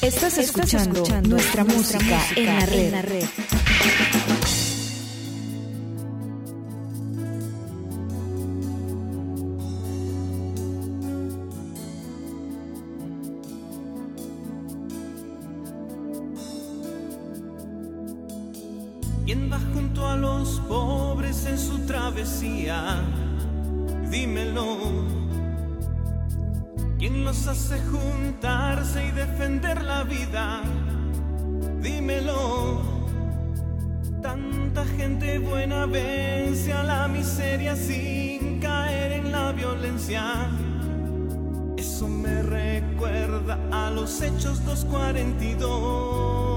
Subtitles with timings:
[0.00, 2.84] Estás, escuchando, nuestra, música, en la red.
[2.84, 3.24] En la red.
[19.26, 23.02] ¿Quién va junto a los pobres en su travesía?
[24.10, 24.78] Dímelo.
[26.98, 27.97] ¿Quién los hace juntos?
[35.38, 40.50] buena vence a la miseria sin caer en la violencia.
[41.76, 46.47] Eso me recuerda a los hechos 242.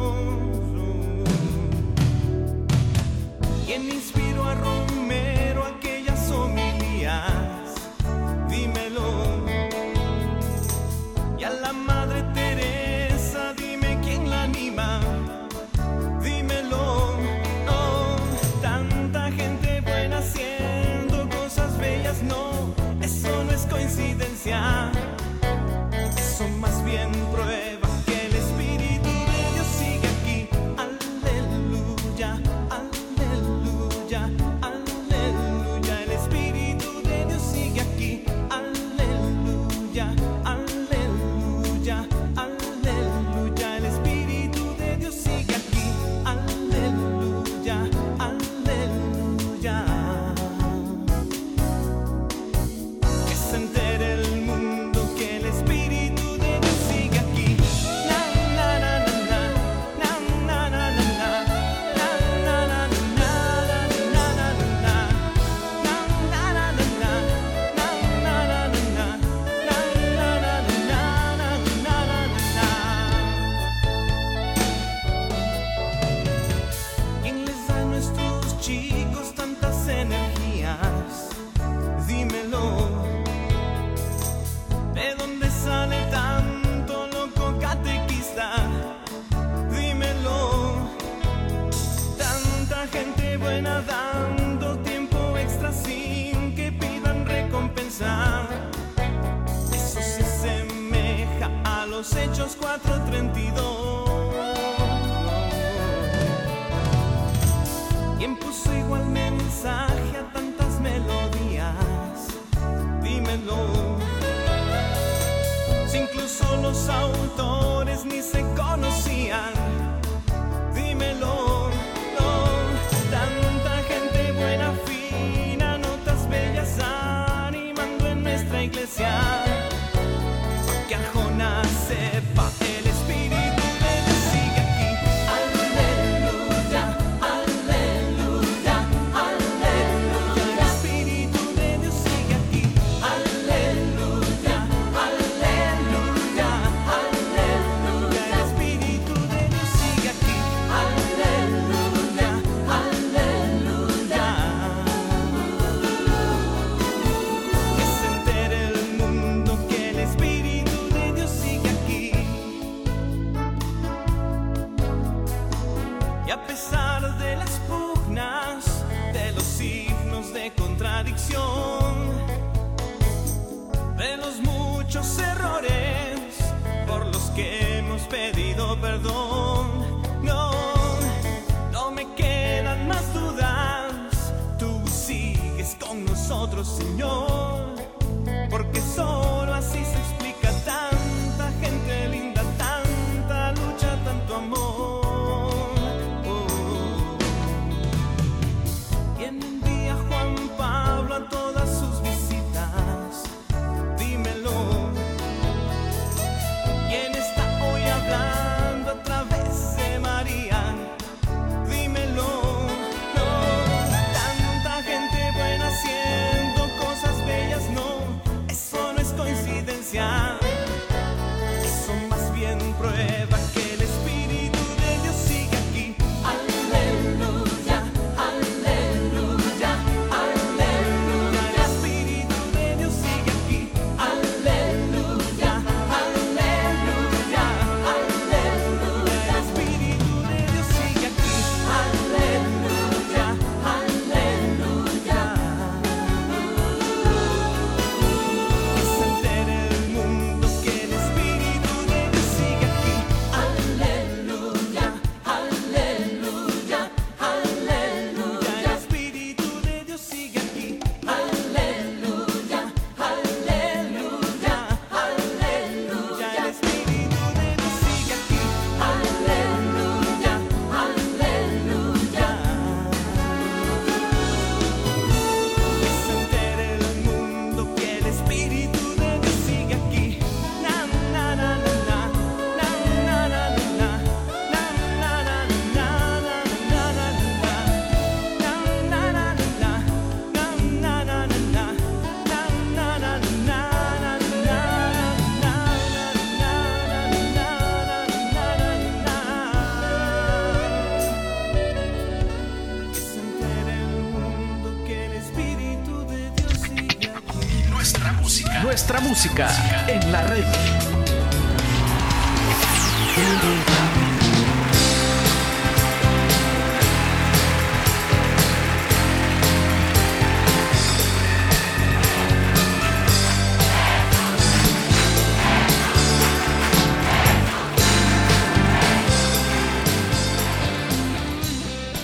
[309.23, 310.43] En la red.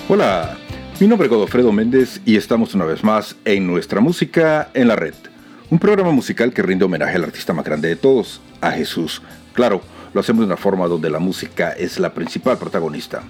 [0.07, 0.55] Hola,
[0.99, 4.95] mi nombre es Godofredo Méndez y estamos una vez más en Nuestra Música en la
[4.95, 5.15] Red,
[5.69, 9.21] un programa musical que rinde homenaje al artista más grande de todos, a Jesús.
[9.53, 9.81] Claro,
[10.13, 13.23] lo hacemos de una forma donde la música es la principal protagonista.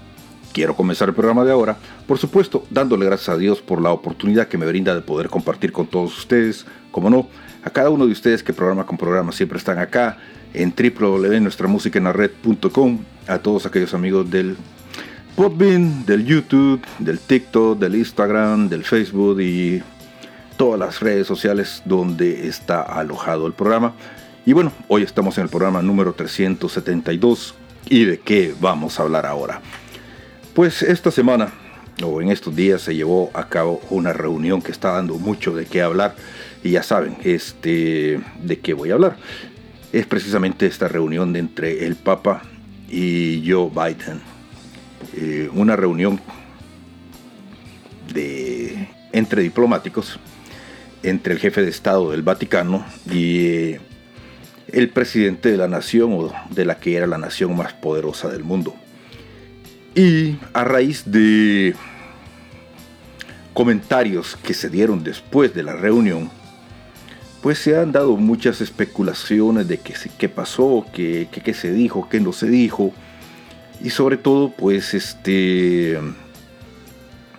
[0.54, 4.48] Quiero comenzar el programa de ahora, por supuesto, dándole gracias a Dios por la oportunidad
[4.48, 7.30] que me brinda de poder compartir con todos ustedes, como no,
[7.64, 10.18] a cada uno de ustedes que programa con programa siempre están acá
[10.54, 14.58] en www.nuestramusicaenlared.com, a todos aquellos amigos del
[15.36, 19.82] Podbean, del YouTube, del TikTok, del Instagram, del Facebook y
[20.58, 23.94] todas las redes sociales donde está alojado el programa.
[24.46, 27.56] Y bueno, hoy estamos en el programa número 372.
[27.90, 29.62] ¿Y de qué vamos a hablar ahora?
[30.54, 31.54] Pues esta semana
[32.04, 35.66] o en estos días se llevó a cabo una reunión que está dando mucho de
[35.66, 36.16] qué hablar
[36.64, 39.18] y ya saben este de qué voy a hablar.
[39.94, 42.42] Es precisamente esta reunión de entre el Papa
[42.90, 44.22] y Joe Biden
[45.16, 46.20] eh, una reunión
[48.14, 50.20] de, entre diplomáticos,
[51.04, 53.82] entre el jefe de Estado del Vaticano y eh,
[54.72, 58.44] el presidente de la nación o de la que era la nación más poderosa del
[58.44, 58.76] mundo.
[59.96, 61.76] Y a raíz de
[63.54, 66.30] comentarios que se dieron después de la reunión,
[67.42, 72.48] pues se han dado muchas especulaciones de qué pasó, qué, se dijo, qué no se
[72.48, 72.94] dijo,
[73.82, 75.98] y sobre todo, pues, este,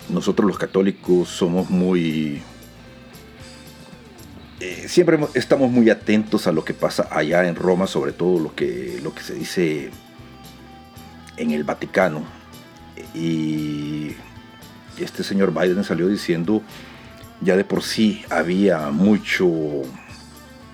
[0.09, 2.41] nosotros los católicos somos muy...
[4.59, 8.55] Eh, siempre estamos muy atentos a lo que pasa allá en Roma, sobre todo lo
[8.55, 9.89] que, lo que se dice
[11.37, 12.23] en el Vaticano.
[13.15, 14.11] Y
[14.97, 16.61] este señor Biden salió diciendo,
[17.39, 19.47] ya de por sí había mucho,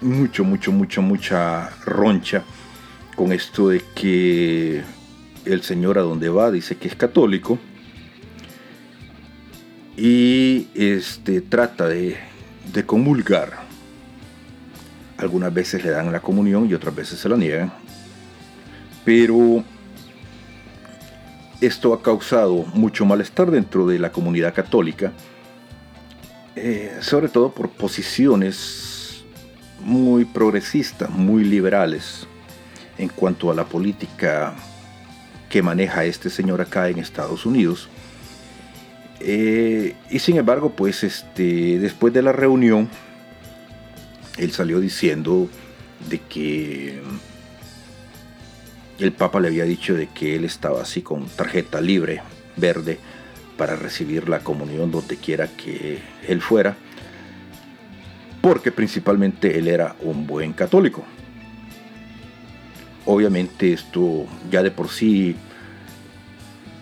[0.02, 2.44] mucho, mucho, mucho, mucha roncha
[3.16, 4.84] con esto de que
[5.46, 7.60] el señor a donde va dice que es católico
[9.96, 12.18] y este, trata de,
[12.74, 13.65] de comulgar.
[15.18, 17.72] Algunas veces le dan la comunión y otras veces se la niegan.
[19.04, 19.64] Pero
[21.62, 25.14] esto ha causado mucho malestar dentro de la comunidad católica,
[26.56, 29.24] eh, sobre todo por posiciones
[29.82, 32.28] muy progresistas, muy liberales
[32.98, 34.56] en cuanto a la política
[35.50, 37.88] que maneja este señor acá en Estados Unidos.
[39.20, 42.90] Eh, y sin embargo, pues este, después de la reunión,
[44.38, 45.50] él salió diciendo
[46.10, 47.00] de que
[49.00, 52.22] el Papa le había dicho de que él estaba así con tarjeta libre,
[52.56, 53.00] verde,
[53.58, 56.76] para recibir la comunión donde quiera que él fuera,
[58.42, 61.04] porque principalmente él era un buen católico.
[63.06, 65.36] Obviamente esto ya de por sí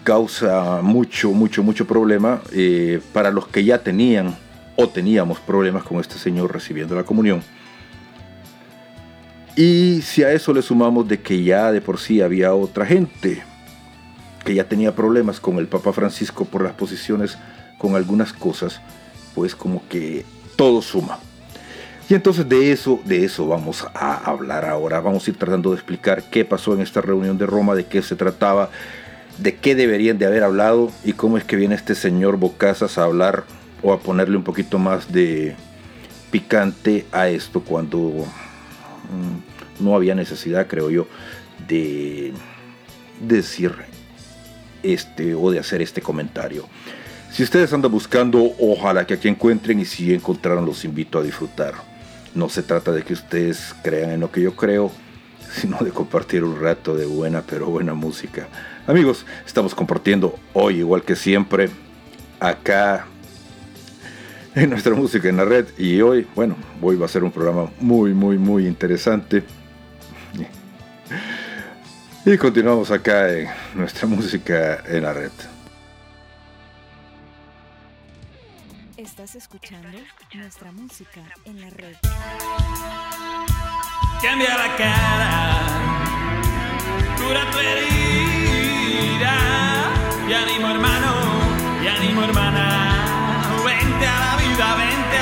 [0.03, 4.35] causa mucho, mucho, mucho problema eh, para los que ya tenían
[4.75, 7.43] o teníamos problemas con este señor recibiendo la comunión.
[9.55, 13.43] Y si a eso le sumamos de que ya de por sí había otra gente
[14.43, 17.37] que ya tenía problemas con el Papa Francisco por las posiciones
[17.77, 18.81] con algunas cosas,
[19.35, 20.25] pues como que
[20.55, 21.19] todo suma.
[22.09, 24.99] Y entonces de eso, de eso vamos a hablar ahora.
[24.99, 28.01] Vamos a ir tratando de explicar qué pasó en esta reunión de Roma, de qué
[28.01, 28.69] se trataba,
[29.37, 33.03] de qué deberían de haber hablado y cómo es que viene este señor Bocasas a
[33.03, 33.45] hablar
[33.83, 35.55] o a ponerle un poquito más de
[36.31, 41.07] picante a esto cuando mm, no había necesidad, creo yo,
[41.67, 42.33] de
[43.19, 43.73] decir
[44.81, 46.67] este o de hacer este comentario.
[47.31, 51.73] Si ustedes andan buscando, ojalá que aquí encuentren y si encontraron los invito a disfrutar.
[52.35, 54.91] No se trata de que ustedes crean en lo que yo creo,
[55.51, 58.47] sino de compartir un rato de buena pero buena música.
[58.87, 61.69] Amigos, estamos compartiendo hoy, igual que siempre,
[62.39, 63.07] acá
[64.55, 65.65] en nuestra música en la red.
[65.77, 69.43] Y hoy, bueno, hoy va a ser un programa muy, muy, muy interesante.
[72.25, 75.31] Y continuamos acá en nuestra música en la red.
[78.95, 79.89] Estás escuchando
[80.33, 81.97] nuestra música en la red.
[84.21, 85.67] Cambia la cara,
[87.17, 89.33] cura tu herida.
[90.29, 91.13] Y ánimo hermano,
[91.83, 92.92] y ánimo hermana.
[94.05, 95.12] A la vida, vente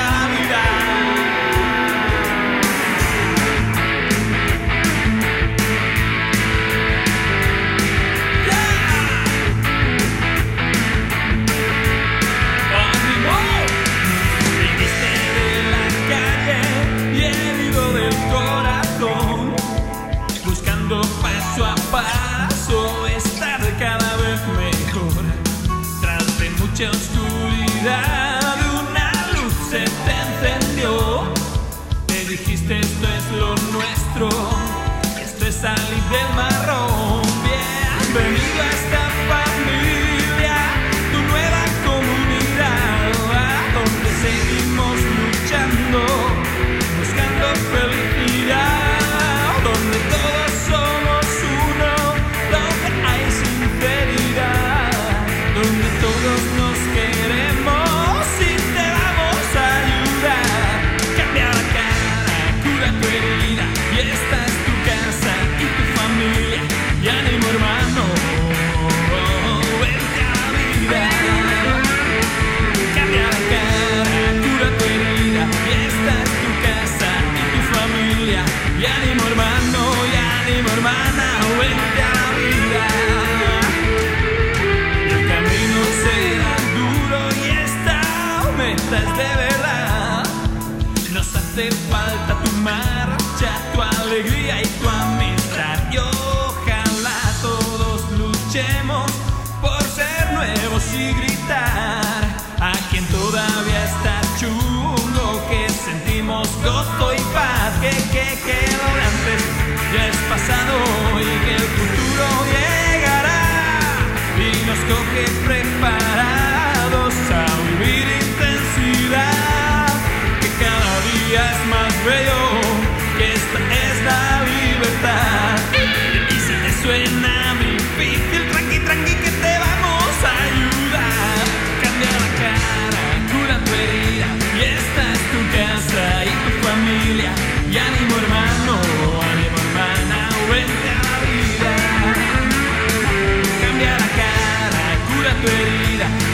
[106.42, 109.42] Tenemos gozo y paz que, que quedó de antes,
[109.94, 110.74] ya es pasado
[111.20, 113.42] y que el futuro llegará.
[114.38, 115.24] Y nos coge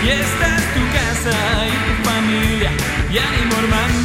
[0.09, 1.37] Y esta es tu casa
[1.67, 2.71] y tu familia
[3.12, 3.98] y ánimo hermano.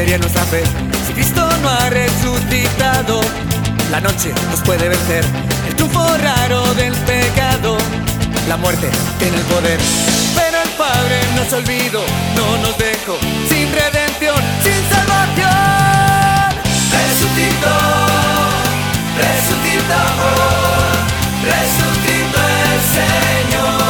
[0.00, 0.62] sería nuestra fe?
[1.06, 3.20] Si Cristo no ha resucitado,
[3.90, 5.22] la noche nos puede vencer.
[5.68, 7.76] El triunfo raro del pecado,
[8.48, 8.88] la muerte
[9.18, 9.78] tiene el poder.
[10.34, 12.02] Pero el Padre nos olvidó,
[12.34, 13.18] no nos dejó
[13.50, 16.48] sin redención, sin salvación.
[16.96, 17.76] Resucitó,
[19.20, 20.02] resucitó,
[21.52, 22.40] resucitó
[22.72, 23.80] el Señor.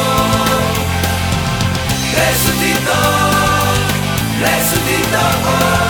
[2.18, 2.98] Resucitó,
[4.42, 5.89] resucitó.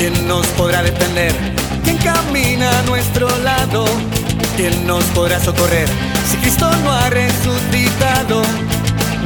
[0.00, 1.30] ¿Quién nos podrá detener?
[1.84, 3.84] ¿Quién camina a nuestro lado?
[4.56, 5.86] ¿Quién nos podrá socorrer?
[6.26, 8.40] Si Cristo no ha resucitado,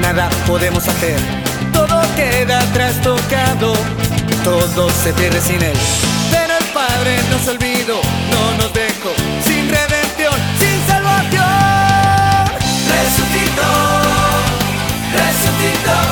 [0.01, 1.17] nada podemos hacer.
[1.73, 3.75] Todo queda trastocado,
[4.43, 5.77] todo se pierde sin Él.
[6.33, 8.01] Pero el Padre nos olvidó,
[8.33, 9.15] no nos dejó
[9.47, 11.45] sin redención, sin salvación.
[12.91, 13.71] Resucitó,
[15.13, 16.04] resucitó.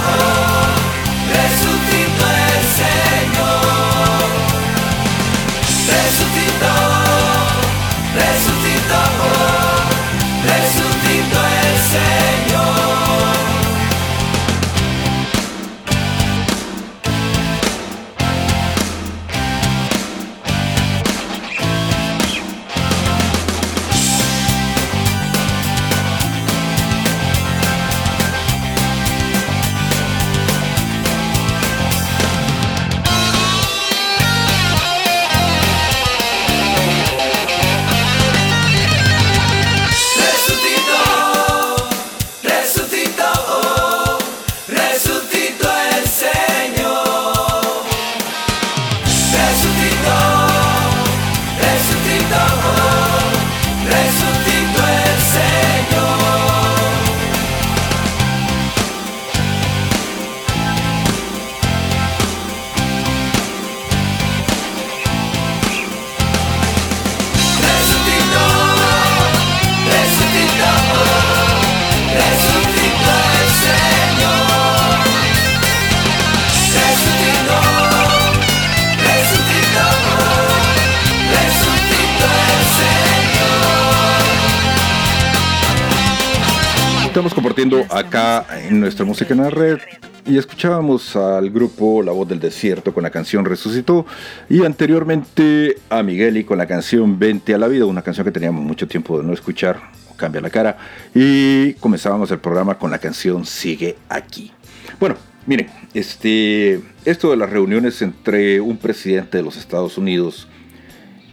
[87.13, 89.77] Estamos compartiendo acá en nuestra música en la red.
[90.25, 94.07] Y escuchábamos al grupo La Voz del Desierto con la canción Resucitó
[94.49, 98.65] y anteriormente a Migueli con la canción Vente a la Vida, una canción que teníamos
[98.65, 100.79] mucho tiempo de no escuchar, cambia la cara,
[101.15, 104.51] y comenzábamos el programa con la canción Sigue aquí.
[104.99, 110.49] Bueno, miren, este, esto de las reuniones entre un presidente de los Estados Unidos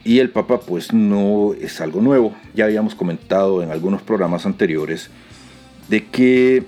[0.04, 5.10] y el Papa pues no es algo nuevo, ya habíamos comentado en algunos programas anteriores
[5.90, 6.64] de que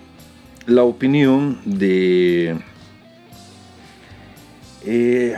[0.66, 2.58] la opinión de
[4.86, 5.36] eh,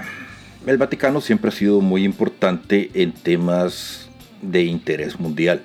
[0.66, 4.10] el Vaticano siempre ha sido muy importante en temas
[4.42, 5.62] de interés mundial.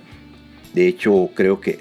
[0.75, 1.81] De hecho, creo que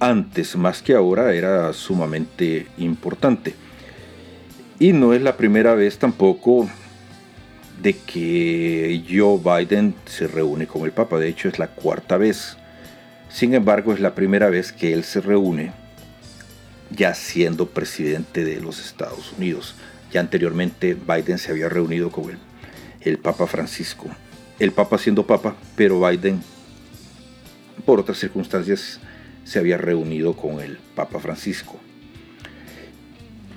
[0.00, 3.54] antes más que ahora era sumamente importante.
[4.78, 6.68] Y no es la primera vez tampoco
[7.80, 11.18] de que Joe Biden se reúne con el Papa.
[11.18, 12.57] De hecho, es la cuarta vez.
[13.28, 15.72] Sin embargo, es la primera vez que él se reúne
[16.90, 19.74] ya siendo presidente de los Estados Unidos.
[20.10, 22.38] Ya anteriormente Biden se había reunido con
[23.00, 24.08] el, Papa Francisco.
[24.58, 26.42] El Papa siendo Papa, pero Biden
[27.84, 29.00] por otras circunstancias
[29.44, 31.78] se había reunido con el Papa Francisco.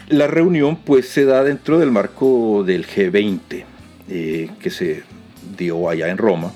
[0.10, 3.64] La reunión pues se da dentro del marco del G20
[4.10, 5.04] eh, que se
[5.58, 6.52] dio allá en Roma.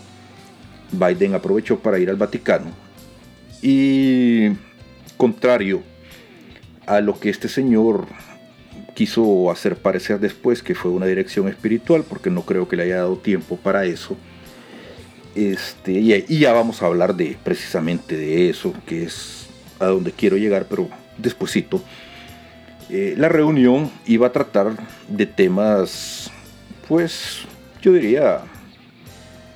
[0.92, 2.85] Biden aprovechó para ir al Vaticano
[3.62, 4.50] y
[5.18, 5.84] contrario
[6.86, 8.08] a lo que este señor
[8.96, 12.98] quiso hacer parecer después que fue una dirección espiritual, porque no creo que le haya
[12.98, 14.16] dado tiempo para eso.
[15.36, 19.48] Este, y, ya vamos a hablar de precisamente de eso, que es
[19.80, 20.88] a donde quiero llegar, pero
[21.18, 21.84] despuesito.
[22.90, 24.78] Eh, la reunión iba a tratar
[25.10, 26.32] de temas,
[26.88, 27.42] pues
[27.82, 28.42] yo diría,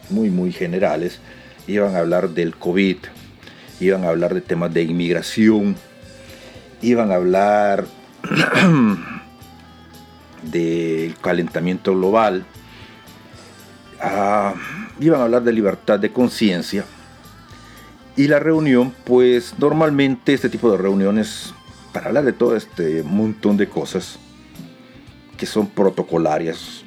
[0.10, 1.20] muy, muy generales.
[1.68, 2.98] Iban a hablar del COVID,
[3.80, 5.76] iban a hablar de temas de inmigración,
[6.82, 7.86] iban a hablar
[10.44, 12.46] del calentamiento global,
[14.02, 14.54] ah,
[15.00, 16.86] iban a hablar de libertad de conciencia.
[18.16, 21.54] Y la reunión, pues normalmente este tipo de reuniones,
[21.94, 24.20] para hablar de todo este montón de cosas
[25.38, 26.84] que son protocolarias,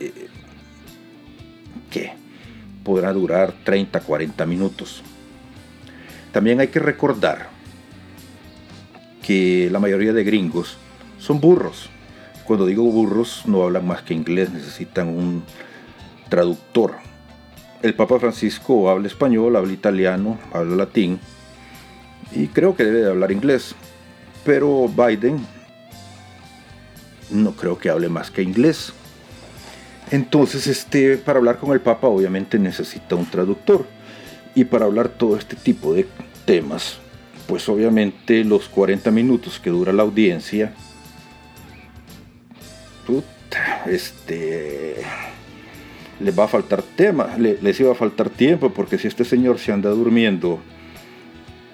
[0.00, 0.26] eh,
[1.88, 2.12] que
[2.82, 5.04] podrá durar 30, 40 minutos.
[6.34, 7.48] También hay que recordar
[9.22, 10.76] que la mayoría de gringos
[11.20, 11.88] son burros.
[12.44, 15.44] Cuando digo burros no hablan más que inglés, necesitan un
[16.28, 16.96] traductor.
[17.82, 21.20] El Papa Francisco habla español, habla italiano, habla latín
[22.32, 23.76] y creo que debe de hablar inglés.
[24.44, 25.38] Pero Biden
[27.30, 28.92] no creo que hable más que inglés.
[30.10, 33.86] Entonces, este, para hablar con el Papa obviamente necesita un traductor.
[34.54, 36.06] Y para hablar todo este tipo de
[36.44, 36.98] temas,
[37.46, 40.72] pues obviamente los 40 minutos que dura la audiencia,
[43.06, 44.96] puta, este,
[46.20, 49.72] les va a faltar tema, les iba a faltar tiempo, porque si este señor se
[49.72, 50.60] anda durmiendo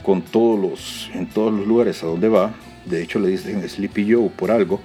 [0.03, 2.55] con todos los, en todos los lugares a donde va,
[2.87, 4.81] de hecho le dicen Sleepy Joe por algo,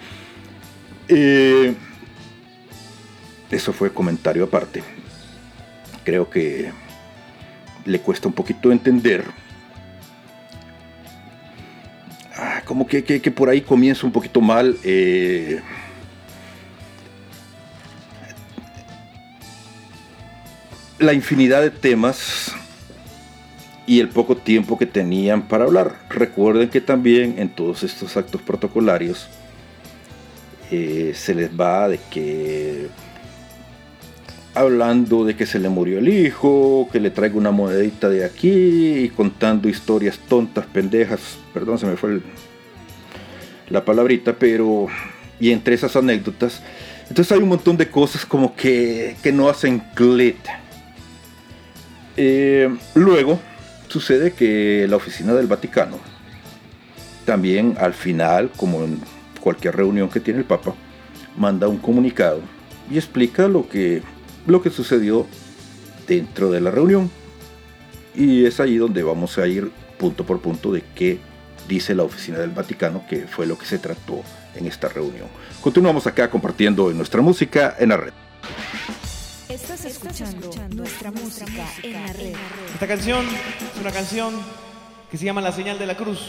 [1.08, 1.74] eh,
[3.50, 4.84] eso fue comentario aparte.
[6.04, 6.72] Creo que
[7.86, 9.24] le cuesta un poquito entender.
[12.36, 14.78] Ah, como que, por ahí comienza un poquito mal.
[14.84, 15.62] Eh,
[21.00, 22.54] la infinidad de temas
[23.86, 26.00] y el poco tiempo que tenían para hablar.
[26.10, 29.28] Recuerden que también en todos estos actos protocolarios
[30.72, 32.90] eh, se les va de que
[34.56, 39.04] hablando de que se le murió el hijo, que le traiga una monedita de aquí
[39.04, 42.22] y contando historias tontas, pendejas, perdón, se me fue
[43.70, 44.88] la palabrita, pero
[45.40, 46.62] y entre esas anécdotas,
[47.10, 50.38] entonces hay un montón de cosas como que, que no hacen clic.
[52.18, 53.40] Eh, luego
[53.90, 56.00] sucede que la oficina del Vaticano,
[57.26, 59.00] también al final, como en
[59.42, 60.74] cualquier reunión que tiene el Papa,
[61.38, 62.40] manda un comunicado
[62.90, 64.02] y explica lo que,
[64.46, 65.26] lo que sucedió
[66.08, 67.10] dentro de la reunión.
[68.16, 71.20] Y es ahí donde vamos a ir punto por punto de qué
[71.68, 74.22] dice la oficina del Vaticano, que fue lo que se trató
[74.56, 75.28] en esta reunión.
[75.62, 78.14] Continuamos acá compartiendo nuestra música en la red.
[79.50, 82.34] Estás escuchando, nuestra, música, en la red.
[82.74, 84.34] Esta canción es una canción
[85.10, 86.20] que se llama La señal de la cruz.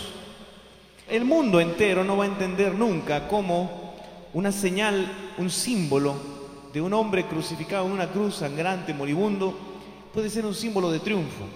[1.08, 3.94] El mundo entero no va a entender nunca cómo
[4.32, 6.35] una señal, un símbolo
[6.76, 9.58] de un hombre crucificado en una cruz sangrante, moribundo,
[10.12, 11.46] puede ser un símbolo de triunfo.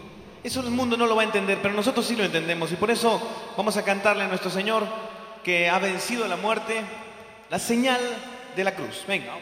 [0.42, 2.90] Eso el mundo no lo va a entender, pero nosotros sí lo entendemos y por
[2.90, 3.20] eso
[3.54, 4.86] vamos a cantarle a nuestro Señor
[5.44, 6.80] que ha vencido la muerte,
[7.50, 8.00] la señal
[8.56, 9.04] de la cruz.
[9.06, 9.34] Venga.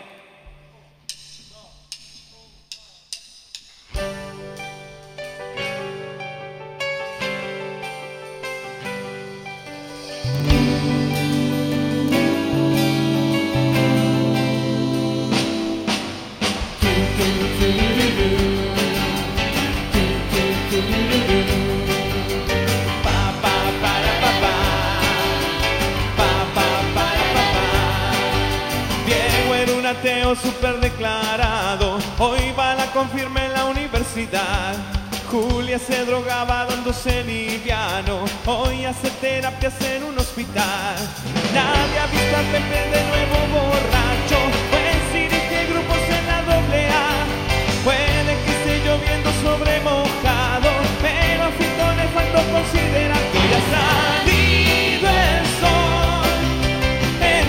[30.36, 34.74] Super declarado, hoy va la confirma en la universidad.
[35.30, 40.96] Julia se drogaba dándose liviano, hoy hace terapias en un hospital.
[41.54, 44.38] Nadie ha visto a Pepe de nuevo borracho,
[44.70, 47.24] pues dirige grupos en la doble A.
[47.84, 53.68] Puede que esté lloviendo sobre mojado, pero a Fito le faltó considerar que ya ha
[53.78, 56.36] salido el sol
[57.22, 57.46] en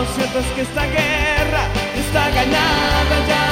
[0.00, 1.62] lo cierto es que esta guerra
[1.94, 3.44] está ganada ya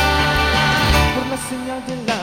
[1.14, 2.18] por la señal de la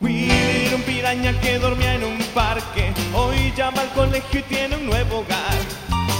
[0.00, 4.76] Willy era un piraña que dormía en un parque, hoy llama al colegio y tiene
[4.76, 5.71] un nuevo hogar.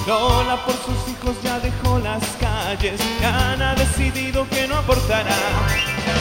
[0.07, 5.37] Lola por sus hijos ya dejó las calles, Ana ha decidido que no aportará.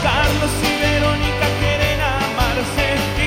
[0.04, 3.21] Carlos y Verónica quieren amarse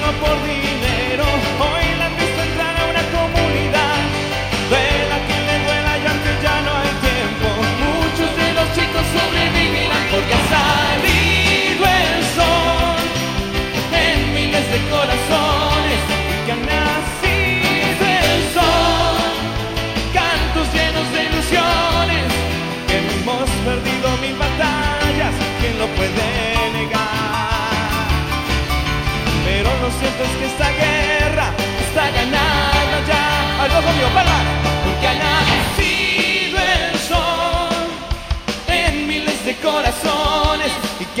[0.00, 0.69] solo por dinero.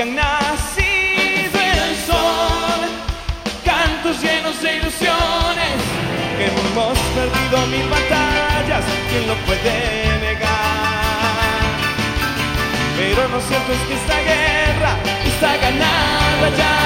[0.00, 2.80] Que han nacido el sol,
[3.62, 5.78] cantos llenos de ilusiones,
[6.38, 10.48] que hemos perdido mil batallas, ¿quién lo puede negar?
[12.96, 14.92] Pero lo cierto es que esta guerra
[15.26, 16.76] está ganada ya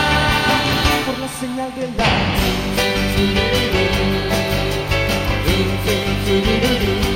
[1.07, 2.11] por la señal de la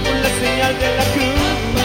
[0.05, 1.78] por la señal de la cruz.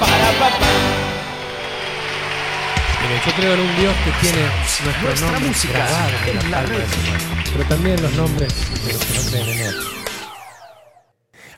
[0.00, 0.30] Para,
[3.02, 4.46] Mire, yo creo en un Dios que tiene
[4.84, 5.86] nuestro Nuestra nombre música
[6.26, 6.84] en la la red.
[7.52, 9.74] pero también los nombres de los que no creen en Él.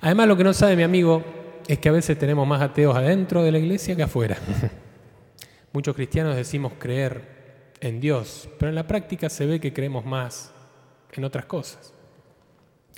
[0.00, 1.24] Además, lo que no sabe mi amigo
[1.68, 4.36] es que a veces tenemos más ateos adentro de la iglesia que afuera.
[5.72, 10.52] Muchos cristianos decimos creer en Dios, pero en la práctica se ve que creemos más
[11.12, 11.94] en otras cosas.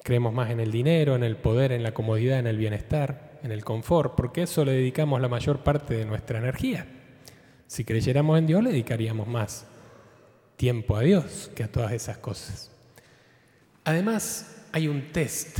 [0.03, 3.53] Creemos más en el dinero, en el poder, en la comodidad, en el bienestar, en
[3.53, 6.87] el confort, porque a eso le dedicamos la mayor parte de nuestra energía.
[7.67, 9.67] Si creyéramos en Dios, le dedicaríamos más
[10.57, 12.71] tiempo a Dios que a todas esas cosas.
[13.85, 15.59] Además, hay un test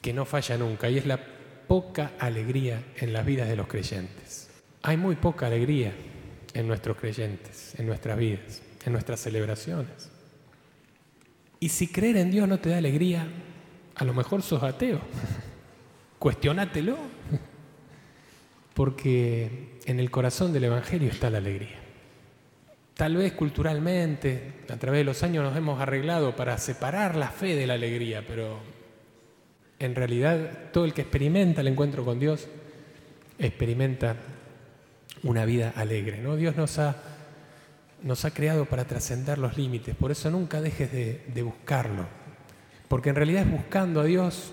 [0.00, 1.20] que no falla nunca y es la
[1.68, 4.48] poca alegría en las vidas de los creyentes.
[4.82, 5.92] Hay muy poca alegría
[6.54, 10.10] en nuestros creyentes, en nuestras vidas, en nuestras celebraciones.
[11.60, 13.28] Y si creer en Dios no te da alegría,
[13.96, 15.00] a lo mejor sos ateo.
[16.20, 16.98] Cuestiónatelo.
[18.74, 21.78] Porque en el corazón del Evangelio está la alegría.
[22.94, 27.56] Tal vez culturalmente, a través de los años nos hemos arreglado para separar la fe
[27.56, 28.58] de la alegría, pero
[29.78, 32.48] en realidad todo el que experimenta el encuentro con Dios
[33.38, 34.16] experimenta
[35.22, 36.18] una vida alegre.
[36.18, 36.36] ¿no?
[36.36, 36.96] Dios nos ha,
[38.02, 42.06] nos ha creado para trascender los límites, por eso nunca dejes de, de buscarlo,
[42.88, 44.52] porque en realidad es buscando a Dios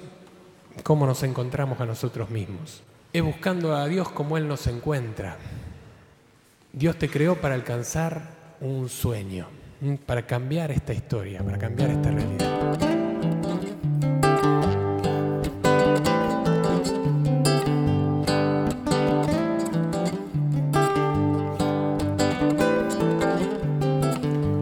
[0.83, 5.37] cómo nos encontramos a nosotros mismos, es buscando a Dios como Él nos encuentra.
[6.73, 8.21] Dios te creó para alcanzar
[8.61, 9.47] un sueño,
[10.05, 12.97] para cambiar esta historia, para cambiar esta realidad.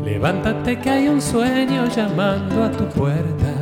[0.04, 3.55] Levántate que hay un sueño llamando a tu puerta.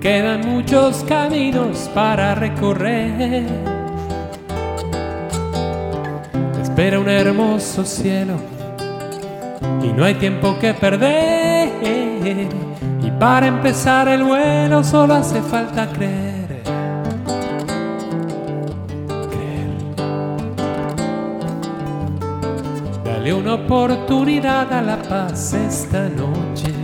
[0.00, 3.44] Quedan muchos caminos para recorrer.
[6.62, 8.34] Espera un hermoso cielo
[9.82, 11.68] y no hay tiempo que perder.
[13.02, 16.38] Y para empezar el vuelo solo hace falta creer.
[23.30, 26.77] Una oportunidad a la paz esta noche.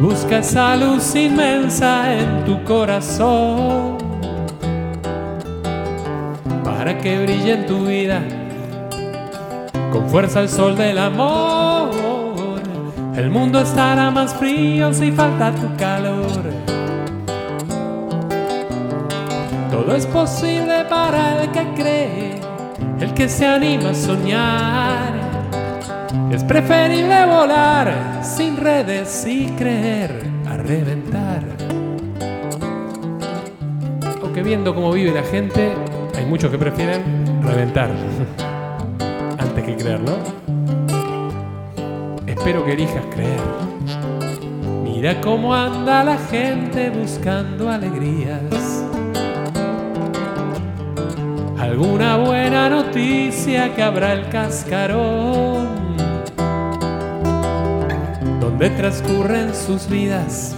[0.00, 3.98] Busca esa luz inmensa en tu corazón.
[6.64, 8.22] Para que brille en tu vida
[9.92, 11.90] con fuerza el sol del amor.
[13.14, 16.42] El mundo estará más frío si falta tu calor.
[19.70, 22.40] Todo es posible para el que cree,
[23.00, 25.12] el que se anima a soñar.
[26.30, 31.42] Es preferible volar sin redes y creer a reventar.
[34.22, 35.72] Aunque viendo cómo vive la gente,
[36.16, 37.90] hay muchos que prefieren reventar
[39.38, 40.16] antes que creer, ¿no?
[42.26, 43.40] Espero que elijas creer.
[44.84, 48.84] Mira cómo anda la gente buscando alegrías.
[51.58, 55.59] Alguna buena noticia que habrá el cascarón,
[58.60, 60.54] donde transcurren sus vidas.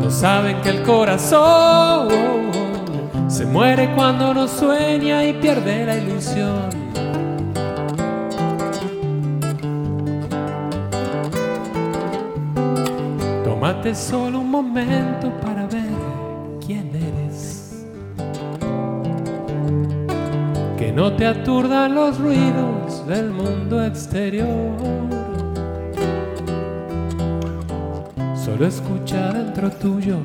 [0.00, 2.08] No saben que el corazón
[3.28, 6.70] se muere cuando no sueña y pierde la ilusión.
[13.44, 15.90] Tómate solo un momento para ver
[16.66, 17.84] quién eres.
[20.78, 24.97] Que no te aturdan los ruidos del mundo exterior.
[28.58, 30.18] Solo escucha dentro tuyo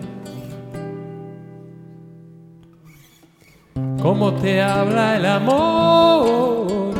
[4.01, 6.95] cómo te habla el amor.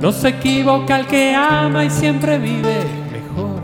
[0.00, 3.60] No se equivoca el que ama y siempre vive mejor.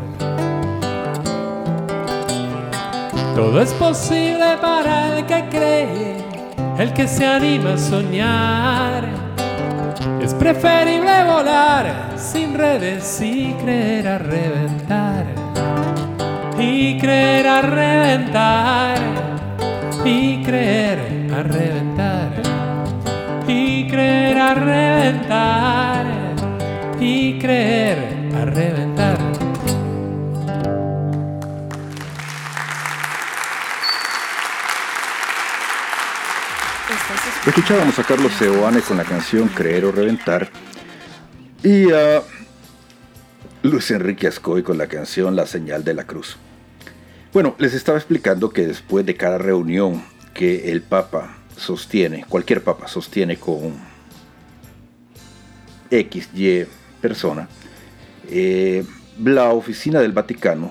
[3.36, 6.16] Todo es posible para el que cree,
[6.78, 9.08] el que se anima a soñar.
[10.20, 15.03] Es preferible volar sin redes y creer a reventar.
[17.04, 18.96] Creer a reventar.
[20.06, 22.42] Y creer a reventar.
[23.46, 26.06] Y creer a reventar.
[26.98, 27.98] Y creer
[28.34, 29.18] a reventar.
[37.46, 40.48] Escuchábamos a Carlos Seoane con la canción Creer o Reventar
[41.62, 42.22] y a
[43.62, 46.38] Luis Enrique Ascoy con la canción La Señal de la Cruz.
[47.34, 52.86] Bueno, les estaba explicando que después de cada reunión que el Papa sostiene, cualquier Papa
[52.86, 53.74] sostiene con
[55.90, 56.62] X, Y
[57.00, 57.48] persona,
[58.30, 58.84] eh,
[59.20, 60.70] la oficina del Vaticano,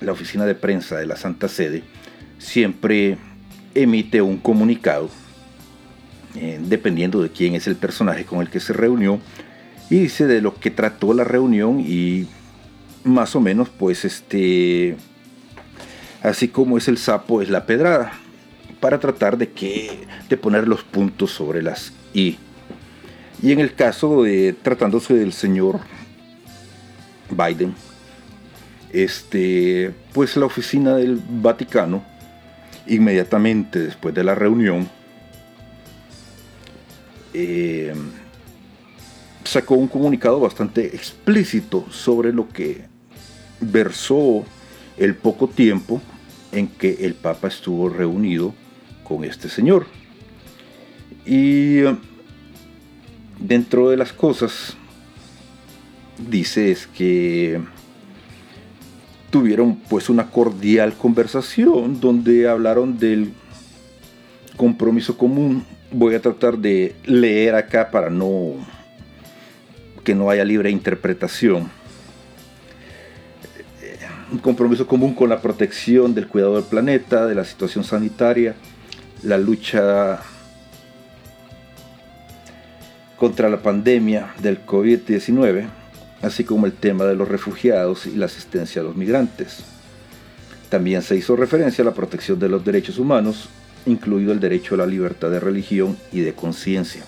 [0.00, 1.82] la oficina de prensa de la Santa Sede,
[2.38, 3.18] siempre
[3.74, 5.10] emite un comunicado
[6.36, 9.18] eh, dependiendo de quién es el personaje con el que se reunió,
[9.90, 12.28] y dice de lo que trató la reunión y
[13.02, 14.96] más o menos pues este,
[16.22, 18.12] así como es el sapo es la pedrada,
[18.80, 22.38] para tratar de que, de poner los puntos sobre las i.
[23.42, 25.80] Y en el caso de tratándose del señor
[27.30, 27.74] Biden,
[28.92, 32.04] este, pues la oficina del Vaticano,
[32.86, 34.88] inmediatamente después de la reunión,
[37.34, 37.94] eh,
[39.44, 42.84] sacó un comunicado bastante explícito sobre lo que
[43.60, 44.44] versó
[44.98, 46.00] el poco tiempo
[46.52, 48.54] en que el Papa estuvo reunido
[49.04, 49.86] con este señor.
[51.24, 51.96] Y eh,
[53.38, 54.76] dentro de las cosas,
[56.28, 57.60] dice es que
[59.30, 63.32] tuvieron pues una cordial conversación donde hablaron del
[64.56, 68.54] compromiso común voy a tratar de leer acá para no
[70.04, 71.68] que no haya libre interpretación.
[74.32, 78.56] Un compromiso común con la protección del cuidado del planeta, de la situación sanitaria,
[79.22, 80.20] la lucha
[83.16, 85.68] contra la pandemia del COVID-19,
[86.22, 89.64] así como el tema de los refugiados y la asistencia a los migrantes.
[90.68, 93.48] También se hizo referencia a la protección de los derechos humanos
[93.86, 97.04] incluido el derecho a la libertad de religión y de conciencia.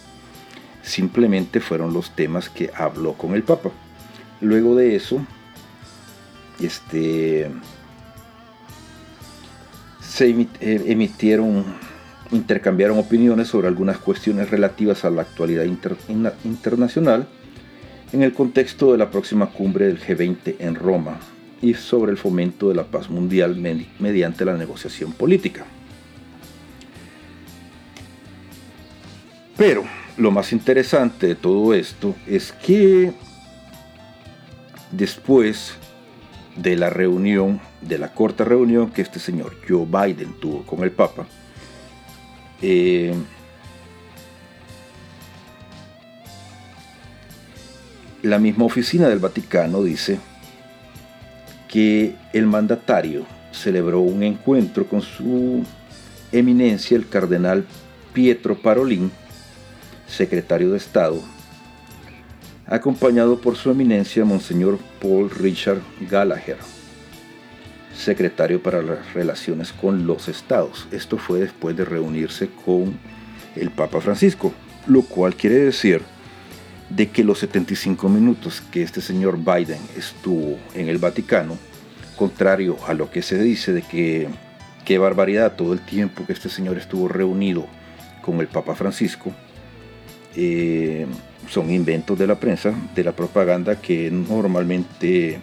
[0.82, 3.70] Simplemente fueron los temas que habló con el Papa.
[4.40, 5.26] Luego de eso,
[6.60, 7.50] este,
[10.00, 10.48] se eh,
[10.86, 11.64] emitieron,
[12.30, 15.64] intercambiaron opiniones sobre algunas cuestiones relativas a la actualidad
[16.44, 17.28] internacional
[18.12, 21.18] en el contexto de la próxima cumbre del G20 en Roma
[21.60, 23.56] y sobre el fomento de la paz mundial
[23.98, 25.64] mediante la negociación política.
[29.56, 29.84] Pero
[30.16, 33.12] lo más interesante de todo esto es que
[34.92, 35.74] después
[36.60, 40.90] de la reunión, de la corta reunión que este señor Joe Biden tuvo con el
[40.90, 41.26] Papa,
[42.60, 43.14] eh,
[48.22, 50.18] la misma oficina del Vaticano dice
[51.68, 55.64] que el mandatario celebró un encuentro con su
[56.32, 57.64] eminencia, el cardenal
[58.12, 59.12] Pietro Parolin,
[60.08, 61.22] secretario de Estado,
[62.68, 66.58] acompañado por su eminencia Monseñor Paul Richard Gallagher,
[67.96, 70.86] secretario para las relaciones con los estados.
[70.92, 72.98] Esto fue después de reunirse con
[73.56, 74.52] el Papa Francisco,
[74.86, 76.02] lo cual quiere decir
[76.90, 81.56] de que los 75 minutos que este señor Biden estuvo en el Vaticano,
[82.16, 84.28] contrario a lo que se dice de que
[84.84, 87.66] qué barbaridad todo el tiempo que este señor estuvo reunido
[88.22, 89.32] con el Papa Francisco,
[90.34, 91.06] eh,
[91.50, 95.38] son inventos de la prensa, de la propaganda que normalmente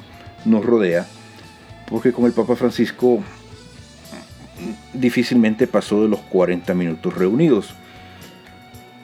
[0.46, 1.06] nos rodea,
[1.88, 3.24] porque con el Papa Francisco
[4.94, 7.74] difícilmente pasó de los 40 minutos reunidos.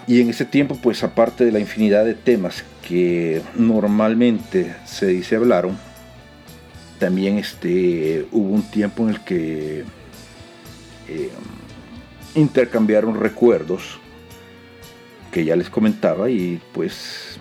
[0.08, 5.36] Y en ese tiempo, pues aparte de la infinidad de temas que normalmente se dice
[5.36, 5.78] hablaron,
[7.00, 9.84] también este, hubo un tiempo en el que
[11.08, 11.30] eh,
[12.36, 14.01] intercambiaron recuerdos
[15.32, 17.40] que ya les comentaba y pues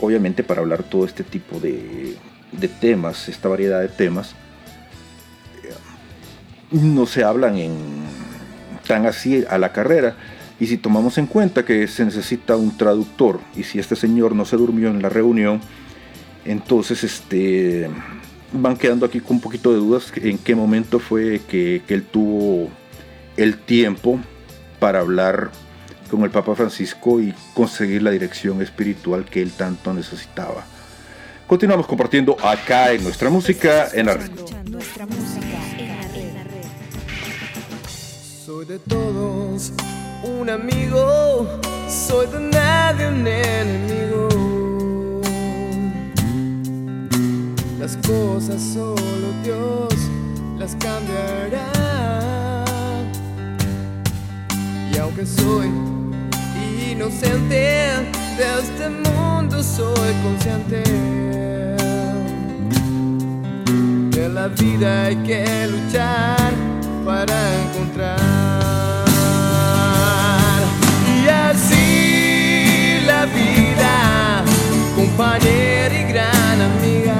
[0.00, 2.16] obviamente para hablar todo este tipo de,
[2.80, 4.34] temas, esta variedad de temas,
[5.62, 5.72] eh,
[6.72, 7.76] no se hablan en
[8.86, 10.16] tan así a la carrera.
[10.58, 14.44] Y si tomamos en cuenta que se necesita un traductor y si este señor no
[14.44, 15.60] se durmió en la reunión,
[16.44, 17.88] entonces este,
[18.52, 22.02] van quedando aquí con un poquito de dudas en qué momento fue que, que él
[22.02, 22.68] tuvo
[23.38, 24.20] el tiempo
[24.78, 25.50] para hablar
[26.10, 30.64] con el Papa Francisco y conseguir la dirección espiritual que él tanto necesitaba.
[31.46, 34.30] Continuamos compartiendo acá en nuestra música en la red.
[38.44, 39.72] Soy de todos
[40.22, 44.28] un amigo, soy de nadie un enemigo.
[47.78, 49.94] Las cosas solo Dios
[50.58, 51.72] las cambiará.
[54.92, 55.70] Y aunque soy
[57.00, 57.54] inocente
[58.36, 60.82] de este mundo, soy consciente.
[64.12, 66.52] Que la vida hay que luchar
[67.06, 68.20] para encontrar.
[71.16, 74.44] Y así la vida,
[74.94, 77.16] compañera y gran amiga,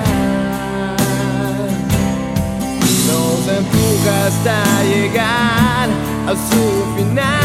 [3.08, 5.88] nos empuja hasta llegar
[6.28, 6.62] a su
[6.96, 7.39] final.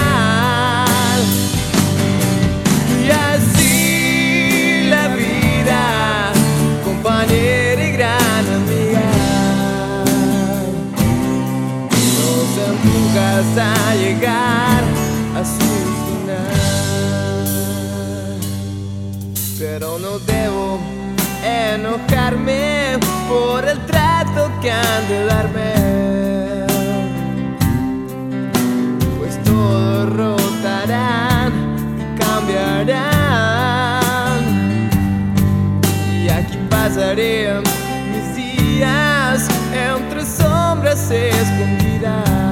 [13.40, 14.84] Hasta llegar
[15.36, 15.72] a su
[16.06, 16.56] final.
[19.60, 20.80] Pero no debo
[21.44, 25.74] enojarme por el trato que han de darme.
[29.18, 31.52] Pues todo rotarán
[32.18, 32.96] cambiarán.
[36.10, 37.62] Y aquí pasaré
[38.12, 42.45] mis días entre sombras escondidas.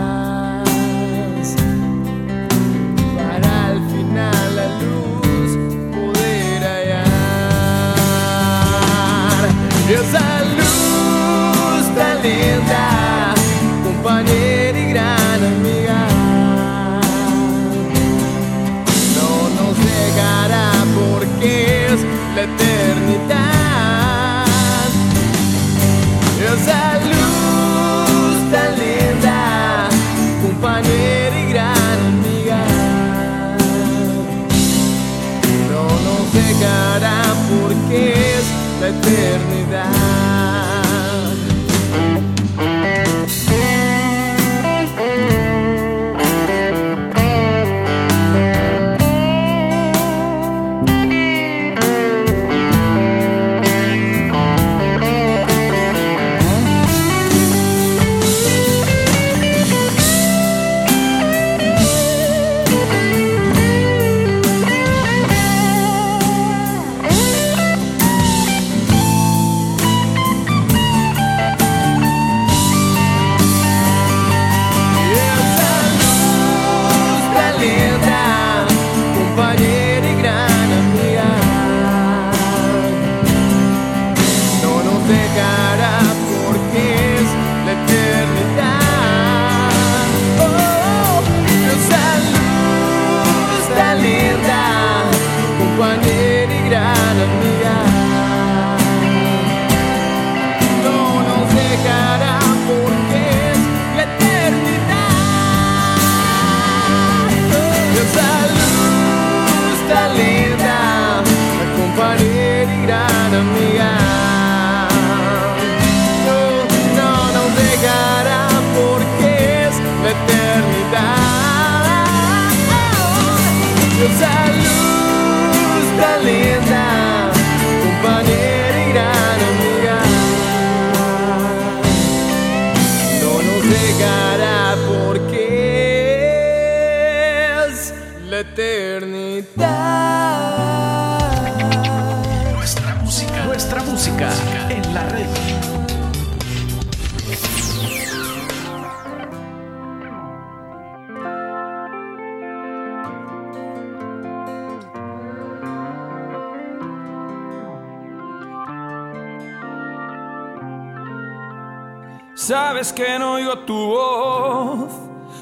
[162.84, 164.92] Sabes que no oigo tu voz,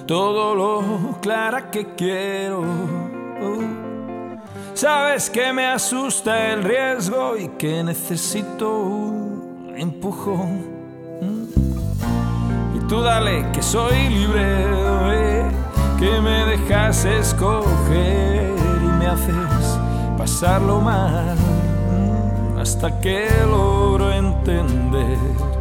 [0.05, 2.61] todo lo clara que quiero.
[4.75, 10.67] Sabes que me asusta el riesgo y que necesito un empujón.
[12.75, 15.47] Y tú dale que soy libre,
[15.97, 19.79] que me dejas escoger y me haces
[20.15, 21.35] pasarlo mal
[22.59, 25.60] hasta que logro entender.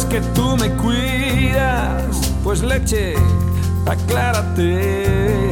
[0.00, 3.14] Que tú me cuidas, pues leche,
[3.86, 5.50] aclárate.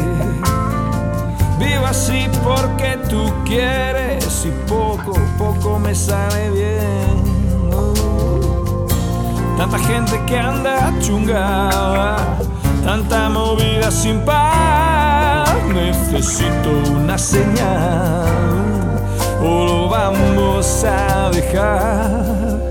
[1.58, 7.22] Vivo así porque tú quieres y poco, poco me sale bien.
[9.58, 12.16] Tanta gente que anda chunga,
[12.82, 15.50] tanta movida sin paz.
[15.74, 18.24] Necesito una señal
[19.42, 22.70] o lo vamos a dejar.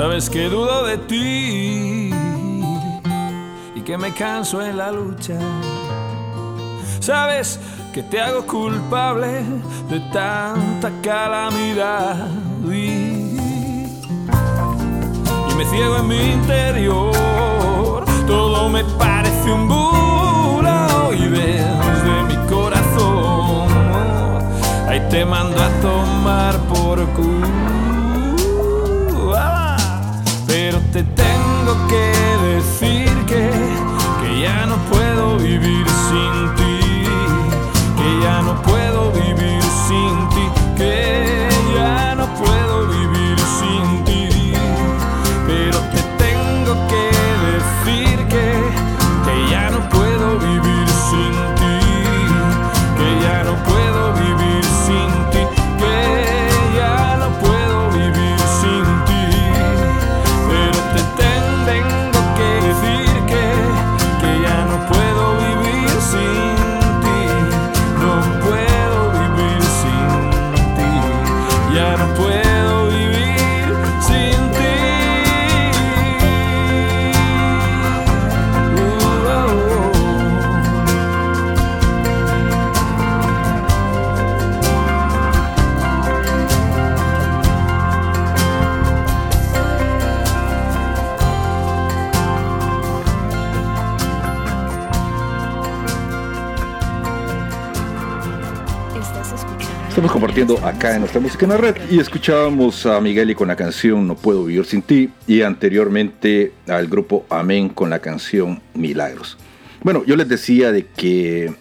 [0.00, 2.10] Sabes que dudo de ti
[3.74, 5.34] y que me canso en la lucha.
[7.00, 7.60] Sabes
[7.92, 9.42] que te hago culpable
[9.90, 12.16] de tanta calamidad.
[12.64, 13.36] Y,
[15.58, 18.06] me ciego en mi interior.
[18.26, 23.68] Todo me parece un bulo y desde mi corazón
[24.88, 27.79] ahí te mando a tomar por culo.
[30.92, 32.12] Te tengo que
[32.48, 33.50] decir que,
[34.22, 36.80] que ya no puedo vivir sin ti,
[37.96, 42.99] que ya no puedo vivir sin ti, que ya no puedo vivir
[100.00, 103.48] Estamos compartiendo acá en nuestra música en la red y escuchábamos a Miguel y con
[103.48, 108.62] la canción No puedo vivir sin ti y anteriormente al grupo Amén con la canción
[108.72, 109.36] Milagros.
[109.82, 111.54] Bueno, yo les decía de que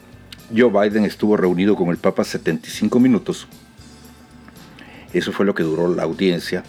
[0.56, 3.46] Joe Biden estuvo reunido con el Papa 75 minutos.
[5.12, 6.64] Eso fue lo que duró la audiencia.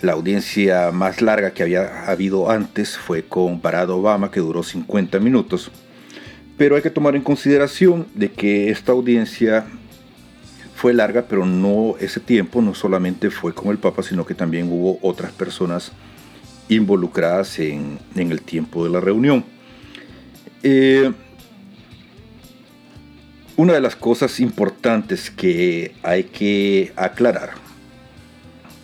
[0.00, 5.20] La audiencia más larga que había habido antes fue con Barack Obama, que duró 50
[5.20, 5.70] minutos.
[6.56, 9.66] Pero hay que tomar en consideración de que esta audiencia
[10.82, 14.68] fue larga, pero no ese tiempo no solamente fue con el Papa, sino que también
[14.68, 15.92] hubo otras personas
[16.68, 19.44] involucradas en, el tiempo de la reunión.
[20.64, 21.12] Eh,
[23.56, 27.50] una de las cosas importantes que hay que aclarar,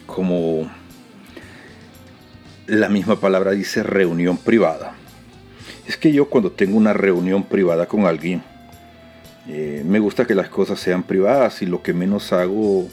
[0.06, 0.70] como
[2.68, 4.94] la misma palabra dice reunión privada,
[5.84, 8.40] es que yo cuando tengo una reunión privada con alguien,
[9.48, 12.86] eh, me gusta que las cosas sean privadas y lo que menos hago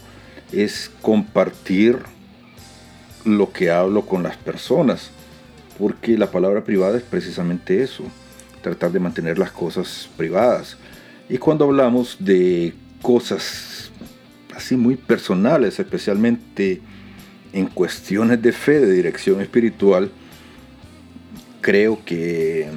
[0.54, 2.00] es compartir
[3.26, 5.12] lo que hablo con las personas,
[5.78, 8.06] porque la palabra privada es precisamente eso,
[8.62, 10.78] tratar de mantener las cosas privadas.
[11.28, 13.92] Y cuando hablamos de cosas
[14.56, 16.82] así muy personales, especialmente
[17.52, 20.10] en cuestiones de fe, de dirección espiritual,
[21.60, 22.70] creo que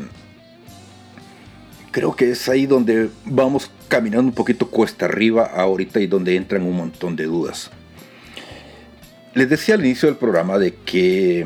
[1.98, 6.62] creo que es ahí donde vamos caminando un poquito cuesta arriba ahorita y donde entran
[6.62, 7.72] un montón de dudas.
[9.34, 11.44] Les decía al inicio del programa de que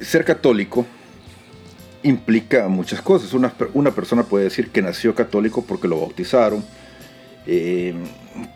[0.00, 0.86] ser católico
[2.02, 3.34] implica muchas cosas.
[3.34, 6.64] Una, persona puede decir que nació católico porque lo bautizaron,
[7.46, 7.92] eh,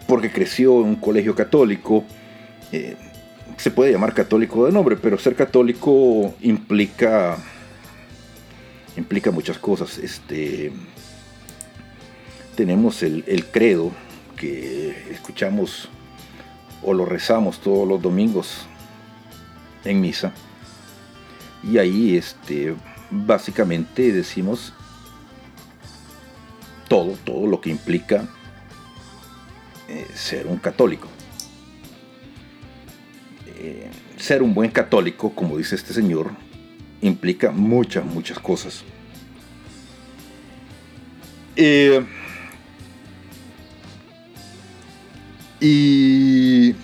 [0.07, 2.05] porque creció en un colegio católico.
[2.73, 2.97] Eh,
[3.59, 7.37] se puede llamar católico de nombre, pero ser católico implica
[8.99, 9.99] implica muchas cosas.
[9.99, 10.73] Este,
[12.57, 13.93] tenemos el, credo
[14.37, 15.89] que escuchamos
[16.83, 18.67] o lo rezamos todos los domingos
[19.85, 20.33] en misa.
[21.63, 22.75] Y ahí este,
[23.11, 24.73] básicamente decimos
[26.89, 28.29] todo, todo lo que implica
[29.89, 31.09] eh, ser un católico.
[33.47, 36.31] Eh, ser un buen católico, como dice este señor,
[37.01, 38.85] implica muchas, muchas cosas.
[41.57, 42.05] Eh,
[45.61, 46.75] y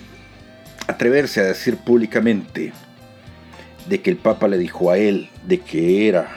[0.87, 2.73] atreverse a decir públicamente
[3.87, 6.27] de que el Papa le dijo a él de que era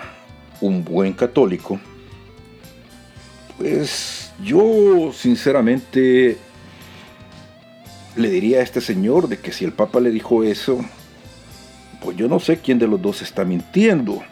[0.61, 1.81] un buen católico,
[3.57, 6.37] pues yo sinceramente
[8.16, 10.85] le diría a este señor de que si el Papa le dijo eso,
[12.03, 14.22] pues yo no sé quién de los dos está mintiendo.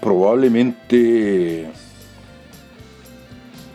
[0.00, 1.70] Probablemente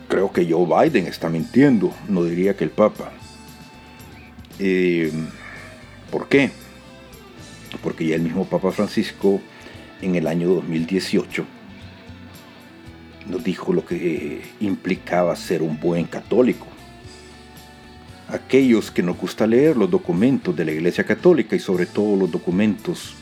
[0.08, 3.12] creo que Joe Biden está mintiendo, no diría que el Papa.
[4.60, 5.12] Eh,
[6.12, 6.52] ¿Por qué?
[7.84, 9.42] Porque ya el mismo Papa Francisco
[10.02, 11.46] en el año 2018
[13.28, 16.68] nos dijo lo que implicaba ser un buen católico.
[18.30, 22.32] Aquellos que nos gusta leer los documentos de la Iglesia Católica y sobre todo los
[22.32, 23.16] documentos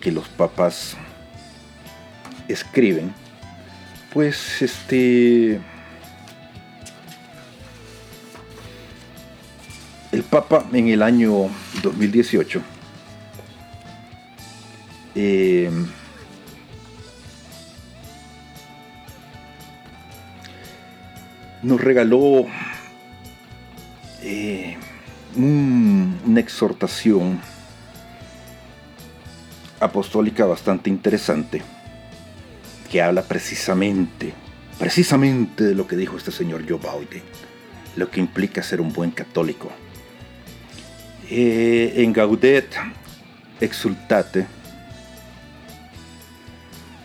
[0.00, 0.96] que los papas
[2.48, 3.12] escriben,
[4.12, 5.60] pues este
[10.12, 11.48] el Papa en el año
[11.82, 12.60] 2018
[15.14, 15.70] eh,
[21.62, 22.46] nos regaló
[25.36, 27.40] una exhortación
[29.80, 31.62] apostólica bastante interesante
[32.90, 34.34] que habla precisamente,
[34.78, 36.78] precisamente de lo que dijo este señor Joe
[37.96, 39.70] lo que implica ser un buen católico.
[41.30, 42.74] Eh, en Gaudet
[43.60, 44.46] Exultate,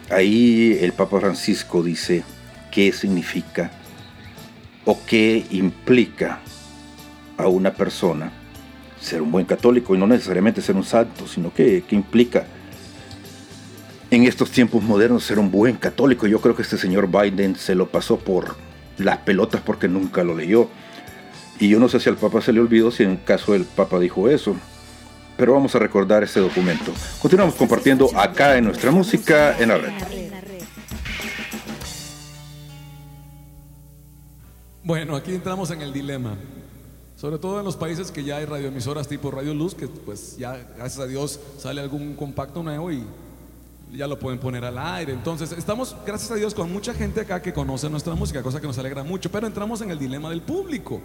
[0.09, 2.23] ahí el Papa Francisco dice
[2.71, 3.71] qué significa
[4.85, 6.39] o qué implica
[7.37, 8.31] a una persona
[8.99, 12.45] ser un buen católico y no necesariamente ser un santo, sino que, que implica
[14.09, 16.27] en estos tiempos modernos ser un buen católico.
[16.27, 18.55] Yo creo que este señor Biden se lo pasó por
[18.97, 20.69] las pelotas porque nunca lo leyó.
[21.59, 23.99] Y yo no sé si al Papa se le olvidó si en caso el Papa
[23.99, 24.55] dijo eso.
[25.37, 26.91] Pero vamos a recordar ese documento.
[27.21, 29.91] Continuamos compartiendo acá en nuestra música en la red.
[34.83, 36.37] Bueno, aquí entramos en el dilema.
[37.17, 40.55] Sobre todo en los países que ya hay radioemisoras tipo Radio Luz, que pues ya
[40.77, 43.03] gracias a Dios sale algún compacto nuevo y
[43.91, 45.13] ya lo pueden poner al aire.
[45.13, 48.67] Entonces, estamos, gracias a Dios, con mucha gente acá que conoce nuestra música, cosa que
[48.67, 51.01] nos alegra mucho, pero entramos en el dilema del público.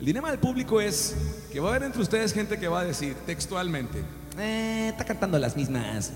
[0.00, 1.14] El dilema del público es
[1.52, 4.02] que va a haber entre ustedes gente que va a decir textualmente,
[4.38, 6.10] "Eh, está cantando las mismas.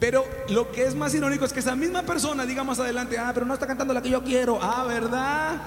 [0.00, 3.30] Pero lo que es más irónico es que esa misma persona diga más adelante, ah,
[3.32, 4.58] pero no está cantando la que yo quiero.
[4.60, 5.62] Ah, ¿verdad?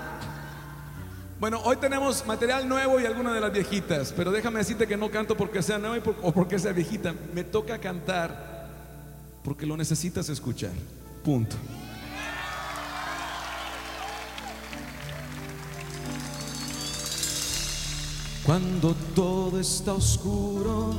[1.40, 5.10] Bueno, hoy tenemos material nuevo y alguna de las viejitas, pero déjame decirte que no
[5.10, 7.14] canto porque sea nueva por- o porque sea viejita.
[7.34, 8.68] Me toca cantar
[9.44, 10.72] porque lo necesitas escuchar.
[11.24, 11.56] Punto.
[18.46, 20.96] Cuando todo está oscuro,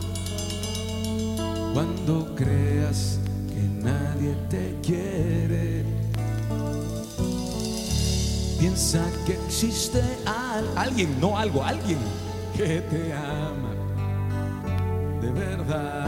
[1.74, 3.18] cuando creas
[3.49, 5.84] que nadie te quiere,
[8.61, 11.98] piensa que existe al- alguien, no algo, alguien
[12.56, 13.72] que te ama
[15.22, 16.06] de verdad.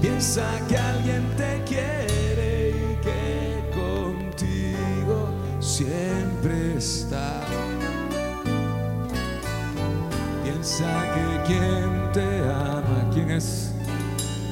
[0.00, 5.28] Piensa que alguien te quiere y que contigo
[5.60, 7.40] siempre está.
[10.42, 10.84] Piensa
[11.14, 13.70] que quien te ama, ¿quién es?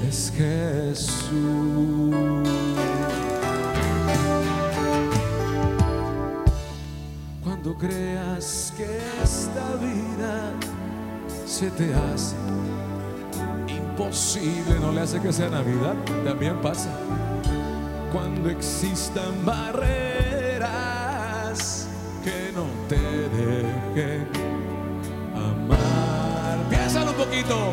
[0.09, 2.13] Es Jesús.
[7.73, 10.53] Cuando creas que esta vida
[11.47, 12.37] se te hace
[13.69, 15.95] imposible, no le hace que sea Navidad,
[16.25, 16.91] también pasa.
[18.13, 20.69] Cuando existan barreras
[22.23, 24.29] que no te dejen
[25.35, 26.59] amar.
[26.69, 27.73] Piénsalo un poquito.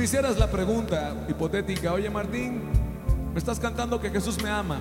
[0.00, 2.62] Me hicieras la pregunta hipotética, oye Martín,
[3.34, 4.78] me estás cantando que Jesús me ama.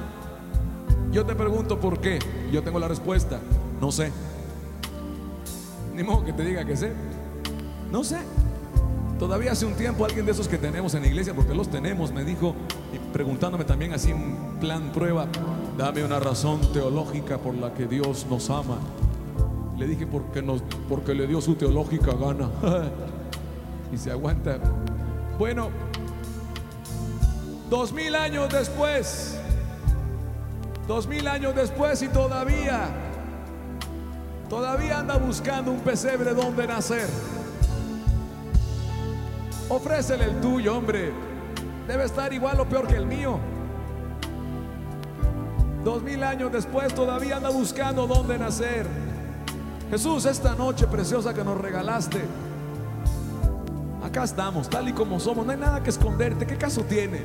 [1.12, 2.20] Yo te pregunto por qué.
[2.54, 3.38] Yo tengo la respuesta.
[3.82, 4.14] No sé.
[5.94, 6.94] Ni modo que te diga que sé.
[7.92, 8.20] No sé.
[9.20, 12.14] Todavía hace un tiempo alguien de esos que tenemos en la iglesia, porque los tenemos,
[12.14, 12.56] me dijo,
[12.94, 15.28] y preguntándome también así en plan prueba,
[15.78, 18.78] dame una razón teológica por la que Dios nos ama.
[19.78, 22.50] Le dije, porque, nos, porque le dio su teológica gana.
[23.92, 24.62] y se aguanta.
[25.40, 25.70] Bueno,
[27.70, 29.40] dos mil años después,
[30.86, 32.90] dos mil años después y todavía,
[34.50, 37.08] todavía anda buscando un pesebre donde nacer.
[39.70, 41.14] Ofrécele el tuyo, hombre.
[41.88, 43.40] Debe estar igual o peor que el mío.
[45.86, 48.86] Dos mil años después todavía anda buscando dónde nacer.
[49.90, 52.26] Jesús, esta noche preciosa que nos regalaste,
[54.10, 57.22] acá estamos, tal y como somos, no hay nada que esconderte, ¿qué caso tiene?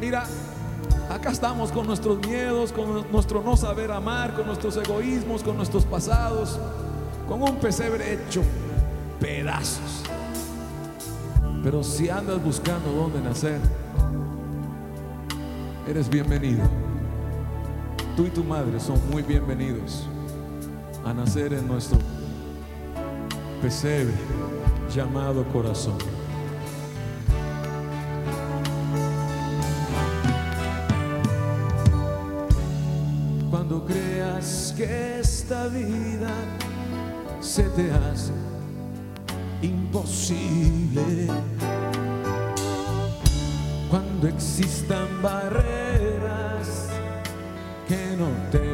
[0.00, 0.24] Mira,
[1.10, 5.84] acá estamos con nuestros miedos, con nuestro no saber amar, con nuestros egoísmos, con nuestros
[5.84, 6.60] pasados,
[7.28, 8.42] con un pesebre hecho
[9.18, 10.04] pedazos.
[11.64, 13.60] Pero si andas buscando dónde nacer,
[15.88, 16.62] eres bienvenido.
[18.16, 20.06] Tú y tu madre son muy bienvenidos
[21.04, 21.98] a nacer en nuestro
[23.60, 24.14] pesebre
[24.94, 26.17] llamado corazón.
[34.78, 36.30] Que esta vida
[37.40, 38.32] se te hace
[39.60, 41.26] imposible,
[43.90, 46.90] cuando existan barreras
[47.88, 48.67] que no te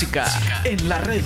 [0.00, 1.24] en la red.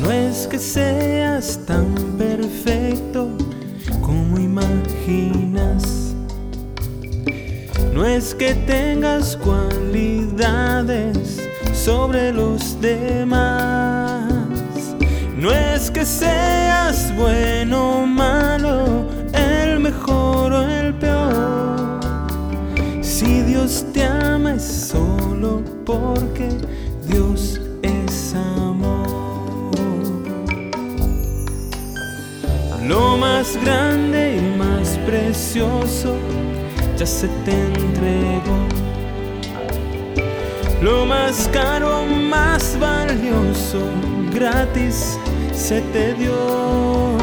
[0.00, 3.36] No es que seas tan perfecto
[4.00, 5.82] como imaginas.
[7.92, 10.44] No es que tengas cualidades
[11.72, 13.63] sobre los demás.
[16.04, 21.98] Seas bueno o malo, el mejor o el peor.
[23.00, 26.50] Si Dios te ama es solo porque
[27.08, 29.72] Dios es amor.
[32.86, 36.16] Lo más grande y más precioso
[36.98, 38.58] ya se te entregó.
[40.82, 43.80] Lo más caro, más valioso,
[44.34, 45.18] gratis
[45.68, 47.16] se te dio.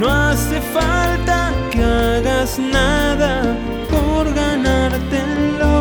[0.00, 3.56] No hace falta que hagas nada
[3.88, 5.74] por ganártelo.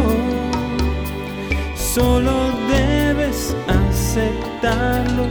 [1.75, 2.33] Solo
[2.75, 5.23] debes aceptarlo.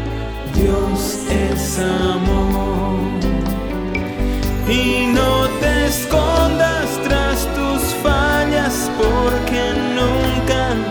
[0.57, 2.99] Dios es amor.
[4.69, 9.62] Y no te escondas tras tus fallas porque
[9.95, 10.09] no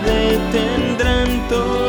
[0.04, 1.87] detendrán todo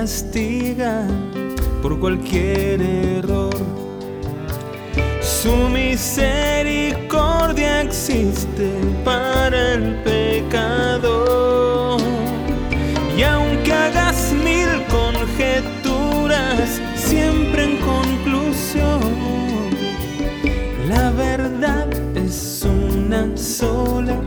[0.00, 1.04] castiga
[1.82, 3.54] por cualquier error,
[5.20, 8.70] su misericordia existe
[9.04, 12.00] para el pecador.
[13.14, 19.02] Y aunque hagas mil conjeturas, siempre en conclusión,
[20.88, 24.18] la verdad es una sola,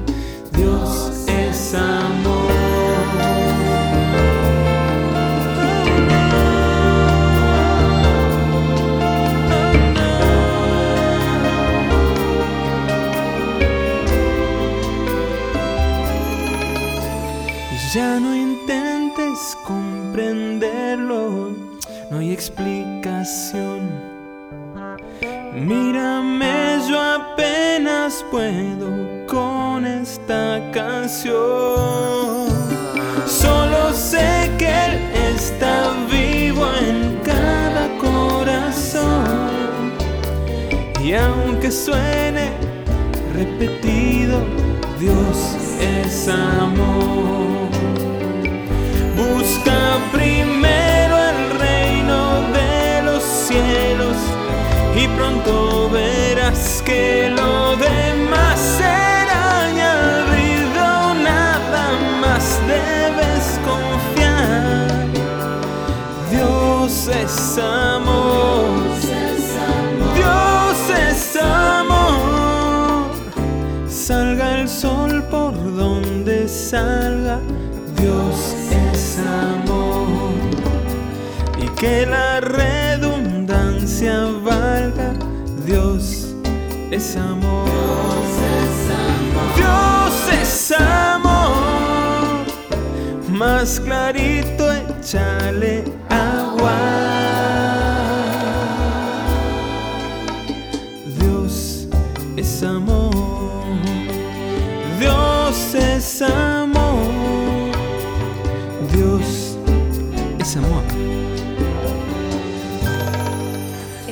[25.54, 31.34] Mírame, yo apenas puedo con esta canción.
[33.26, 34.94] Solo sé que Él
[35.36, 39.92] está vivo en cada corazón.
[41.04, 42.52] Y aunque suene
[43.34, 44.40] repetido,
[44.98, 47.53] Dios es amor.
[73.88, 77.40] Salga el sol por donde salga,
[77.98, 78.54] Dios
[78.92, 80.34] es amor.
[81.58, 84.43] Y que la redundancia Dios
[86.94, 87.68] es amor.
[89.56, 92.46] Dios es amor.
[93.30, 96.78] Más clarito échale agua.
[101.18, 101.88] Dios
[102.38, 103.12] es amor.
[105.00, 106.63] Dios es amor.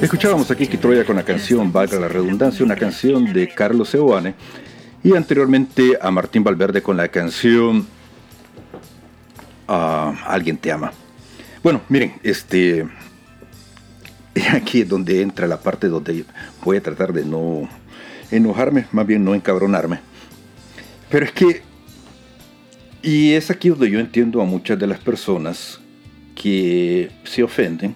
[0.01, 4.33] Escuchábamos aquí Troya con la canción Valga la redundancia, una canción de Carlos Seoane
[5.03, 7.85] y anteriormente a Martín Valverde con la canción
[9.67, 10.91] ah, Alguien te ama.
[11.61, 12.87] Bueno, miren, este
[14.51, 16.25] aquí es donde entra la parte donde
[16.65, 17.69] voy a tratar de no
[18.31, 19.99] enojarme, más bien no encabronarme.
[21.11, 21.61] Pero es que
[23.03, 25.79] y es aquí donde yo entiendo a muchas de las personas
[26.33, 27.95] que se ofenden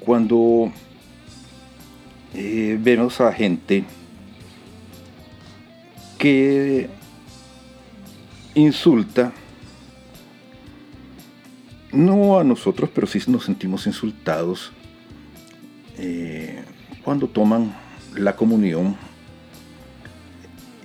[0.00, 0.72] cuando
[2.38, 3.82] eh, vemos a gente
[6.18, 6.90] que
[8.54, 9.32] insulta,
[11.92, 14.70] no a nosotros, pero sí nos sentimos insultados
[15.96, 16.62] eh,
[17.02, 17.74] cuando toman
[18.14, 18.96] la comunión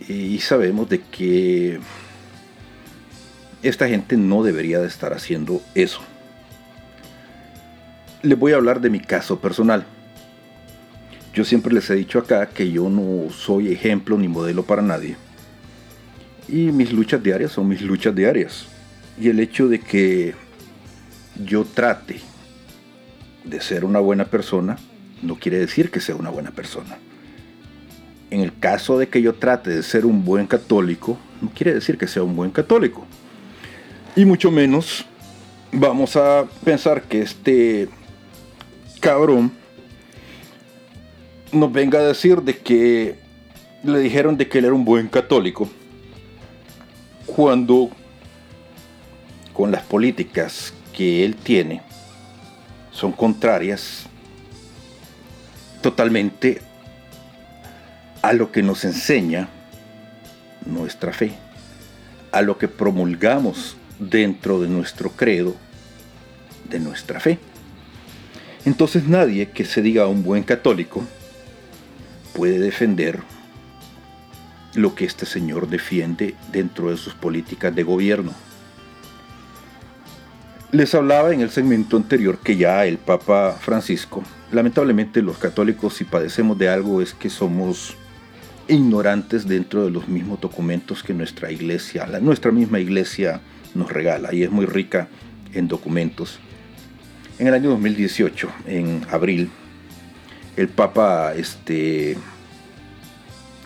[0.07, 1.81] y sabemos de que
[3.61, 5.99] esta gente no debería de estar haciendo eso.
[8.21, 9.85] Les voy a hablar de mi caso personal.
[11.33, 15.15] Yo siempre les he dicho acá que yo no soy ejemplo ni modelo para nadie.
[16.47, 18.65] Y mis luchas diarias son mis luchas diarias.
[19.19, 20.35] Y el hecho de que
[21.45, 22.19] yo trate
[23.45, 24.77] de ser una buena persona
[25.21, 26.97] no quiere decir que sea una buena persona.
[28.29, 31.97] En el caso de que yo trate de ser un buen católico, no quiere decir
[31.97, 33.05] que sea un buen católico.
[34.15, 35.05] Y mucho menos
[35.71, 37.87] vamos a pensar que este
[38.99, 39.60] cabrón
[41.51, 43.15] nos venga a decir de que
[43.83, 45.69] le dijeron de que él era un buen católico
[47.25, 47.89] cuando
[49.53, 51.81] con las políticas que él tiene
[52.91, 54.05] son contrarias
[55.81, 56.61] totalmente
[58.21, 59.49] a lo que nos enseña
[60.65, 61.33] nuestra fe,
[62.31, 65.55] a lo que promulgamos dentro de nuestro credo,
[66.69, 67.39] de nuestra fe.
[68.63, 71.03] Entonces nadie que se diga un buen católico
[72.33, 73.19] puede defender
[74.73, 78.33] lo que este señor defiende dentro de sus políticas de gobierno.
[80.71, 86.05] Les hablaba en el segmento anterior que ya el Papa Francisco, lamentablemente los católicos si
[86.05, 87.97] padecemos de algo es que somos
[88.69, 93.41] ignorantes dentro de los mismos documentos que nuestra iglesia, la, nuestra misma iglesia
[93.75, 95.09] nos regala y es muy rica
[95.53, 96.39] en documentos.
[97.37, 99.49] En el año 2018, en abril,
[100.55, 102.17] el Papa, este,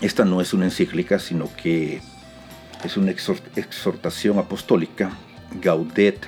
[0.01, 2.01] esta no es una encíclica, sino que
[2.83, 5.11] es una exhortación apostólica,
[5.61, 6.27] Gaudet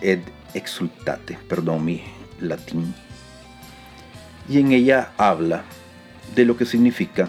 [0.00, 0.20] ed
[0.54, 2.02] exultate, perdón mi
[2.40, 2.94] latín.
[4.48, 5.64] Y en ella habla
[6.34, 7.28] de lo que significa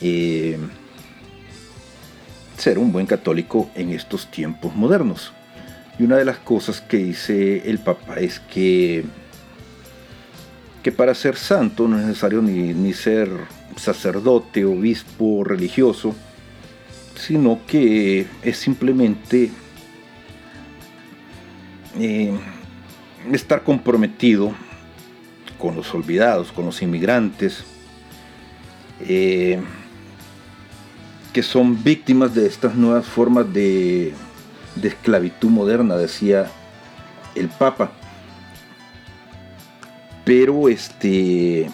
[0.00, 0.58] eh,
[2.56, 5.32] ser un buen católico en estos tiempos modernos.
[5.98, 9.04] Y una de las cosas que dice el Papa es que,
[10.82, 13.30] que para ser santo no es necesario ni, ni ser
[13.76, 16.14] sacerdote, obispo, religioso,
[17.14, 19.50] sino que es simplemente
[21.98, 22.34] eh,
[23.30, 24.52] estar comprometido
[25.58, 27.64] con los olvidados, con los inmigrantes,
[29.00, 29.60] eh,
[31.32, 34.14] que son víctimas de estas nuevas formas de,
[34.82, 36.50] esclavitud moderna, decía
[37.34, 37.92] el Papa.
[40.24, 41.68] Pero este,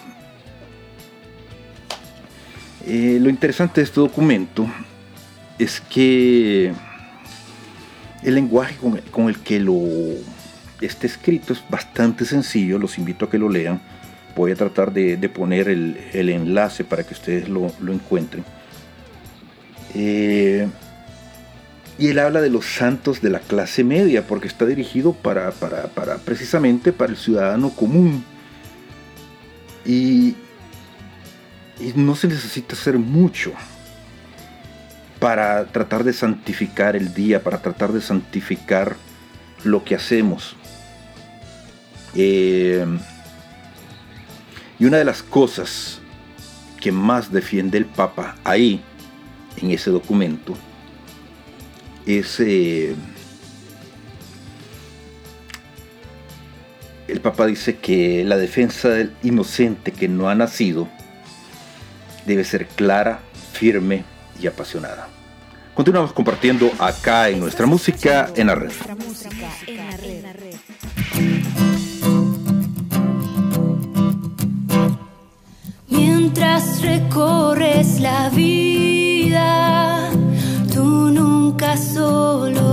[2.85, 4.67] eh, lo interesante de este documento
[5.59, 6.73] es que
[8.23, 8.77] el lenguaje
[9.11, 9.79] con, el que lo
[10.81, 13.79] está escrito es bastante sencillo, los invito a que lo lean.
[14.35, 18.43] Voy a tratar de, poner el, enlace para que ustedes lo, encuentren.
[19.93, 20.67] Eh,
[21.97, 26.17] y él habla de los santos de la clase media, porque está dirigido para, para,
[26.19, 28.23] precisamente para el ciudadano común.
[29.85, 30.35] Y,
[31.95, 33.53] no se necesita hacer mucho
[35.19, 38.97] para tratar de santificar el día, para tratar de santificar
[39.63, 40.55] lo que hacemos.
[42.15, 42.85] Eh,
[44.77, 45.99] y una de las cosas
[46.81, 48.81] que más defiende el Papa ahí,
[49.57, 50.57] en ese documento,
[52.05, 52.95] es eh,
[57.19, 60.87] el Papa dice que la defensa del inocente que no ha nacido
[62.25, 63.19] debe ser clara,
[63.51, 64.05] firme
[64.41, 65.09] y apasionada.
[65.75, 68.71] Continuamos compartiendo acá en nuestra música en la red.
[75.89, 80.09] Mientras recorres la vida,
[80.73, 82.68] tú nunca solo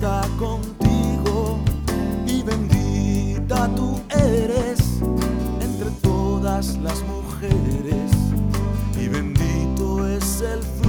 [0.00, 1.58] contigo
[2.26, 4.80] y bendita tú eres
[5.60, 8.10] entre todas las mujeres
[9.00, 10.83] y bendito es el fruto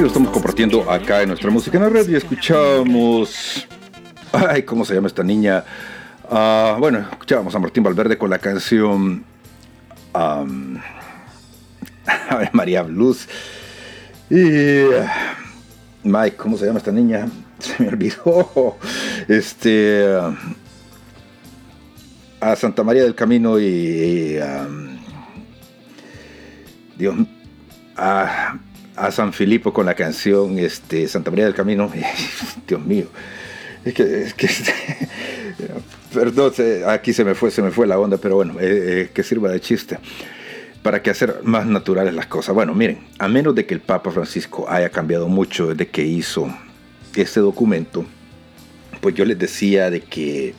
[0.00, 2.08] lo estamos compartiendo acá en nuestra música en la red.
[2.08, 3.66] Y escuchamos.
[4.32, 5.64] Ay, ¿cómo se llama esta niña?
[6.30, 9.24] Ah, bueno, escuchábamos a Martín Valverde con la canción.
[10.14, 10.78] Um,
[12.52, 13.28] María Blues.
[14.30, 14.84] Y.
[16.02, 17.28] Mike, ¿cómo se llama esta niña?
[17.58, 18.78] Se me olvidó.
[19.28, 20.06] Este.
[22.40, 23.64] A Santa María del Camino y.
[23.64, 24.98] y um,
[26.96, 27.16] Dios.
[27.96, 28.58] A,
[29.00, 31.90] a, San Filipo con la canción este, Santa María del Camino.
[32.66, 33.06] Dios mío.
[33.84, 34.48] Es que, es que
[36.14, 36.52] perdón,
[36.86, 38.66] aquí se me fue, se me fue la onda, pero bueno, eh,
[39.02, 39.98] eh, que sirva de chiste
[40.82, 42.54] para que hacer más naturales las cosas.
[42.54, 46.48] Bueno, miren, a menos de que el Papa Francisco haya cambiado mucho desde que hizo
[47.14, 48.04] este documento,
[49.00, 50.54] pues yo les decía de que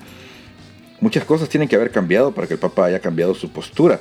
[0.99, 3.99] muchas cosas tienen que haber cambiado para que el Papa haya cambiado su postura.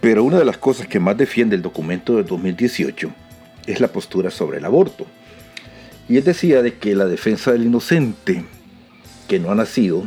[0.00, 3.12] Pero una de las cosas que más defiende el documento de 2018
[3.66, 5.06] es la postura sobre el aborto.
[6.08, 8.44] Y él decía de que la defensa del inocente
[9.28, 10.06] que no ha nacido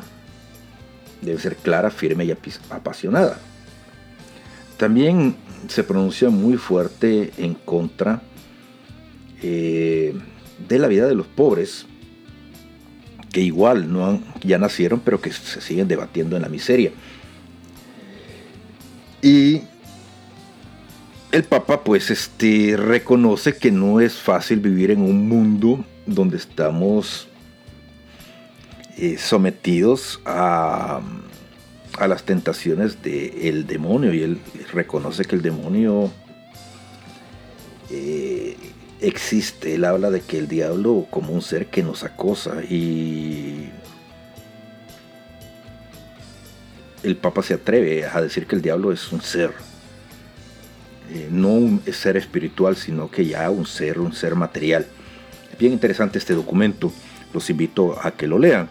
[1.22, 3.40] debe ser clara, firme y apasionada.
[4.77, 5.36] También
[5.68, 8.22] se pronuncia muy fuerte en contra
[9.41, 10.14] eh,
[10.68, 11.86] de la vida de los pobres,
[13.32, 16.91] que igual no han, ya nacieron, pero que se siguen debatiendo en la miseria.
[19.22, 19.61] Y
[21.36, 27.28] el Papa pues este, reconoce que no es fácil vivir en un mundo donde estamos
[28.98, 31.02] eh, sometidos a,
[31.98, 34.40] a, las tentaciones del demonio y él
[34.72, 36.10] reconoce que el demonio
[37.91, 38.56] eh,
[39.02, 39.76] existe.
[39.76, 43.72] Él habla de que el diablo como un ser que nos acosa y
[47.03, 49.74] el Papa se atreve a decir que el diablo es un ser
[51.10, 54.86] eh, no un ser espiritual, sino que ya un ser, un ser material.
[55.60, 56.91] Bien interesante este documento,
[57.34, 58.69] los invito a que lo lean.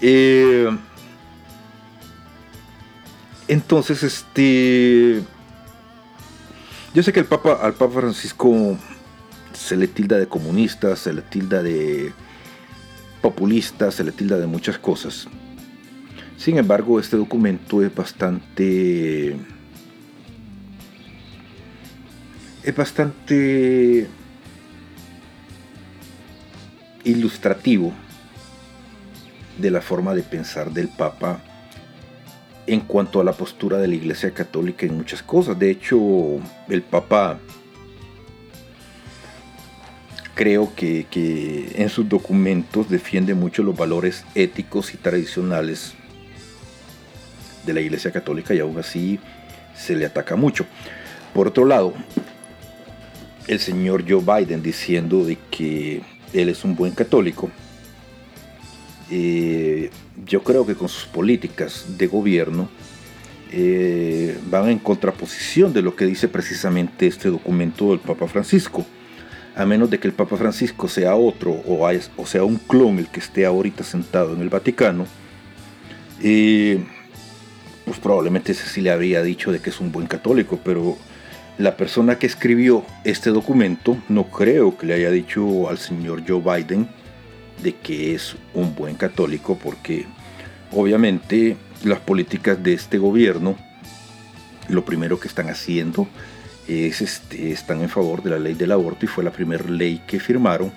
[0.00, 0.68] Eh,
[3.48, 5.22] entonces, este,
[6.94, 8.76] yo sé que el Papa, al Papa Francisco
[9.52, 12.12] se le tilda de comunista, se le tilda de
[13.20, 15.26] populista, se le tilda de muchas cosas.
[16.36, 19.36] Sin embargo, este documento es bastante
[22.68, 24.06] es bastante
[27.02, 27.94] ilustrativo
[29.56, 31.40] de la forma de pensar del Papa
[32.66, 35.58] en cuanto a la postura de la Iglesia Católica en muchas cosas.
[35.58, 35.98] De hecho,
[36.68, 37.38] el Papa
[40.34, 45.94] creo que, que, en sus documentos defiende mucho los valores éticos y tradicionales
[47.64, 49.18] de la Iglesia Católica y aún así
[49.74, 50.66] se le ataca mucho.
[51.32, 51.94] Por otro lado,
[53.48, 56.02] el señor Joe Biden diciendo de que
[56.32, 57.50] él es un buen católico,
[59.10, 59.90] eh,
[60.26, 62.68] yo creo que con sus políticas de gobierno
[63.50, 68.84] eh, van en contraposición de lo que dice precisamente este documento del Papa Francisco.
[69.56, 73.20] A menos de que el Papa Francisco sea otro o, sea un clon el que
[73.20, 75.06] esté ahorita sentado en el Vaticano,
[76.22, 76.84] eh,
[77.84, 80.98] pues probablemente ese sí le habría dicho de que es un buen católico, pero
[81.58, 86.40] la persona que escribió este documento no creo que le haya dicho al señor Joe
[86.40, 86.88] Biden
[87.62, 90.06] de que es un buen católico porque
[90.70, 93.56] obviamente las políticas de este gobierno
[94.68, 96.06] lo primero que están haciendo
[96.68, 100.00] es este, están en favor de la ley del aborto y fue la primera ley
[100.06, 100.70] que firmaron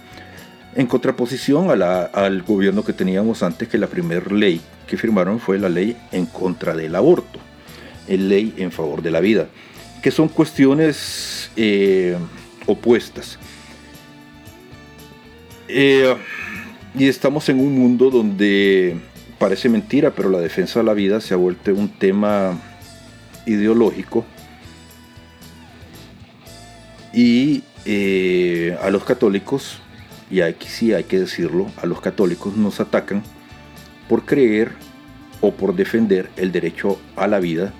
[0.73, 5.69] en contraposición al gobierno que teníamos antes que la primera ley que firmaron fue la
[5.69, 7.39] ley en contra del aborto,
[8.07, 9.47] el ley en favor de la vida
[10.01, 12.17] que son cuestiones eh,
[12.65, 13.37] opuestas.
[15.67, 16.15] Eh,
[16.97, 18.97] y estamos en un mundo donde
[19.37, 22.59] parece mentira, pero la defensa de la vida se ha vuelto un tema
[23.45, 24.25] ideológico.
[27.13, 29.79] Y eh, a los católicos,
[30.29, 33.23] y aquí sí hay que decirlo, a los católicos nos atacan
[34.09, 34.71] por creer
[35.41, 37.73] o por defender el derecho a la vida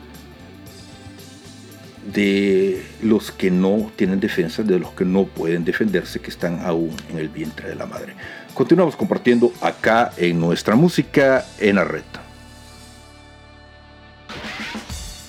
[2.05, 6.95] de los que no tienen defensa, de los que no pueden defenderse, que están aún
[7.09, 8.15] en el vientre de la madre.
[8.53, 12.03] Continuamos compartiendo acá en nuestra música en la red.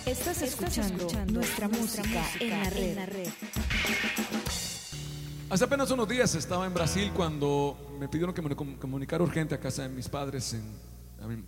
[0.07, 3.29] Estás escuchando, nuestra, música, en la red.
[5.49, 9.61] Hace apenas unos días estaba en Brasil cuando me pidieron que me comunicara urgente a
[9.61, 10.57] casa de mis padres,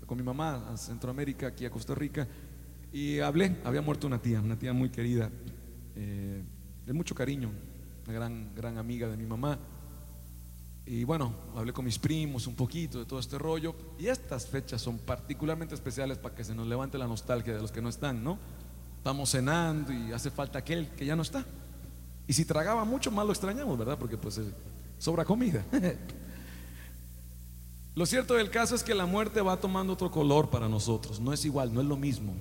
[0.07, 2.29] con mi mamá, a Centroamérica, aquí a Costa Rica.
[2.95, 5.29] Y hablé, había muerto una tía, una tía muy querida,
[5.97, 6.45] eh,
[6.87, 7.51] de mucho cariño,
[8.05, 9.59] una gran, gran amiga de mi mamá.
[10.87, 13.75] Y bueno, hablé con mis primos un poquito de todo este rollo.
[13.99, 17.73] Y estas fechas son particularmente especiales para que se nos levante la nostalgia de los
[17.73, 18.39] que no están, ¿no?
[18.99, 21.45] Estamos cenando y hace falta aquel que ya no está.
[22.29, 23.99] Y si tragaba mucho más lo extrañamos, ¿verdad?
[23.99, 24.55] Porque pues eh,
[24.99, 25.65] sobra comida.
[27.97, 31.19] lo cierto del caso es que la muerte va tomando otro color para nosotros.
[31.19, 32.35] No es igual, no es lo mismo.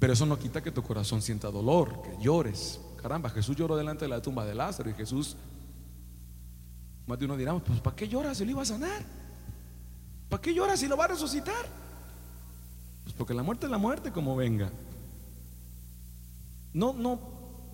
[0.00, 2.80] Pero eso no quita que tu corazón sienta dolor, que llores.
[3.00, 5.36] Caramba, Jesús lloró delante de la tumba de Lázaro y Jesús,
[7.06, 9.02] más de uno dirá, pues ¿para qué lloras si lo iba a sanar?
[10.30, 11.66] ¿Para qué lloras si lo va a resucitar?
[13.04, 14.70] Pues porque la muerte es la muerte como venga.
[16.72, 17.20] No, no,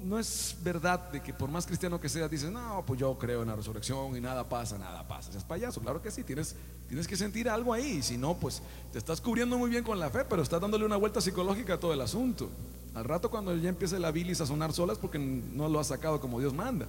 [0.02, 3.42] no es verdad de que por más cristiano que seas, dices, no, pues yo creo
[3.42, 5.32] en la resurrección y nada pasa, nada pasa.
[5.32, 6.54] Seas payaso, claro que sí, tienes,
[6.88, 8.02] tienes que sentir algo ahí.
[8.02, 8.62] Si no, pues
[8.92, 11.80] te estás cubriendo muy bien con la fe, pero estás dándole una vuelta psicológica a
[11.80, 12.50] todo el asunto.
[12.94, 16.20] Al rato cuando ya empiece la bilis a sonar solas porque no lo has sacado
[16.20, 16.86] como Dios manda.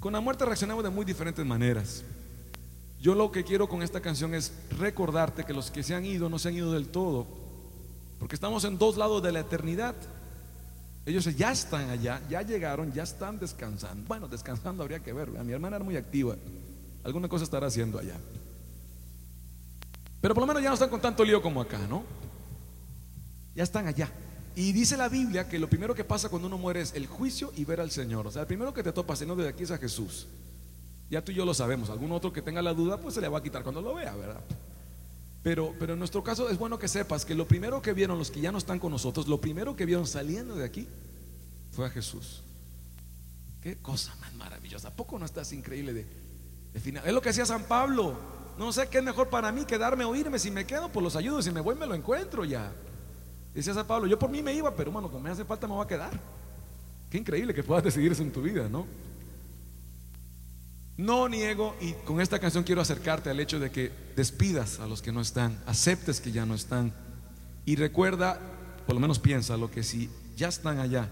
[0.00, 2.02] Con la muerte reaccionamos de muy diferentes maneras.
[3.00, 6.28] Yo lo que quiero con esta canción es recordarte que los que se han ido
[6.28, 7.26] no se han ido del todo,
[8.18, 9.94] porque estamos en dos lados de la eternidad.
[11.04, 14.06] Ellos ya están allá, ya llegaron, ya están descansando.
[14.06, 15.30] Bueno, descansando habría que ver.
[15.30, 16.36] Mi hermana era muy activa.
[17.02, 18.16] Alguna cosa estará haciendo allá.
[20.20, 22.04] Pero por lo menos ya no están con tanto lío como acá, ¿no?
[23.56, 24.08] Ya están allá.
[24.54, 27.52] Y dice la Biblia que lo primero que pasa cuando uno muere es el juicio
[27.56, 28.28] y ver al Señor.
[28.28, 30.28] O sea, el primero que te topa, no de aquí es a Jesús.
[31.10, 31.90] Ya tú y yo lo sabemos.
[31.90, 34.14] Algún otro que tenga la duda, pues se le va a quitar cuando lo vea,
[34.14, 34.40] ¿verdad?
[35.42, 38.30] Pero, pero en nuestro caso es bueno que sepas que lo primero que vieron los
[38.30, 40.86] que ya no están con nosotros, lo primero que vieron saliendo de aquí
[41.72, 42.42] fue a Jesús.
[43.60, 44.88] Qué cosa más maravillosa.
[44.88, 47.06] ¿A poco no estás increíble de, final?
[47.06, 48.16] Es lo que hacía San Pablo.
[48.58, 50.38] No sé qué es mejor para mí quedarme o irme.
[50.38, 51.40] Si me quedo, pues los ayudo.
[51.42, 52.72] Si me voy, me lo encuentro ya.
[53.54, 55.74] Decía San Pablo, yo por mí me iba, pero hermano, como me hace falta, me
[55.74, 56.12] va a quedar.
[57.10, 58.86] Qué increíble que puedas decidir eso en tu vida, ¿no?
[61.02, 65.02] No niego y con esta canción quiero acercarte al hecho de que despidas a los
[65.02, 66.92] que no están, aceptes que ya no están
[67.66, 68.38] y recuerda,
[68.86, 71.10] por lo menos piensa lo que si ya están allá,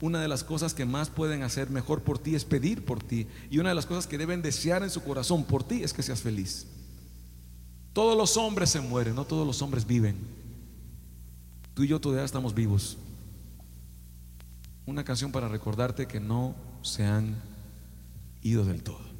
[0.00, 3.26] una de las cosas que más pueden hacer mejor por ti es pedir por ti
[3.50, 6.02] y una de las cosas que deben desear en su corazón por ti es que
[6.02, 6.66] seas feliz.
[7.92, 10.16] Todos los hombres se mueren, no todos los hombres viven.
[11.74, 12.96] Tú y yo todavía estamos vivos.
[14.86, 17.36] Una canción para recordarte que no se han
[18.40, 19.15] ido del todo.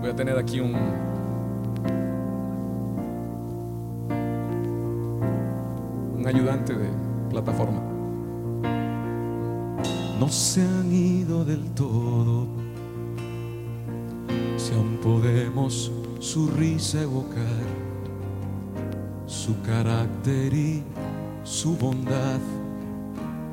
[0.00, 0.74] Voy a tener aquí un
[6.20, 6.88] un ayudante de
[7.30, 7.80] plataforma.
[10.18, 12.46] No se han ido del todo.
[14.58, 17.64] Si aún podemos su risa evocar,
[19.26, 20.82] su carácter y
[21.42, 22.40] su bondad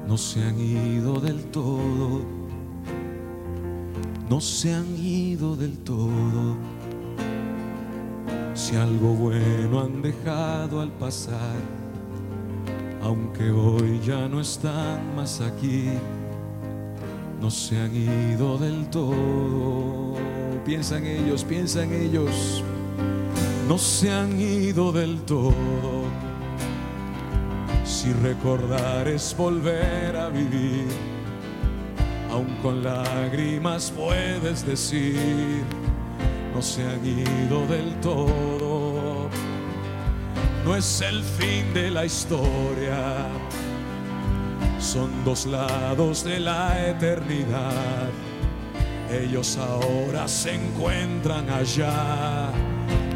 [0.08, 2.22] no se han ido del todo,
[4.30, 6.56] no se han ido del todo.
[8.54, 11.58] Si algo bueno han dejado al pasar,
[13.04, 15.90] aunque hoy ya no están más aquí,
[17.42, 20.16] no se han ido del todo.
[20.66, 22.64] Piensa en ellos, piensa en ellos,
[23.68, 25.54] no se han ido del todo.
[28.08, 30.88] Si recordar es volver a vivir,
[32.32, 35.62] aun con lágrimas puedes decir,
[36.56, 39.30] no se han ido del todo.
[40.64, 43.28] No es el fin de la historia,
[44.80, 48.08] son dos lados de la eternidad.
[49.12, 52.52] Ellos ahora se encuentran allá,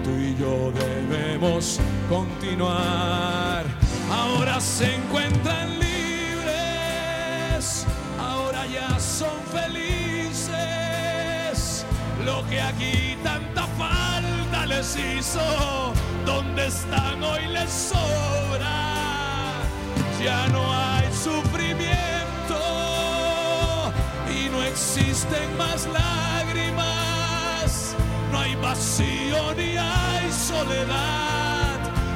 [0.04, 3.61] tú y yo debemos continuar
[4.12, 7.86] ahora se encuentran libres,
[8.20, 10.52] ahora ya son felices.
[12.26, 15.94] Lo que aquí tanta falta les hizo,
[16.26, 18.90] donde están hoy les sobra.
[20.24, 21.90] Ya no hay sufrimiento
[24.30, 27.96] y no existen más lágrimas,
[28.32, 31.41] no hay vacío ni hay soledad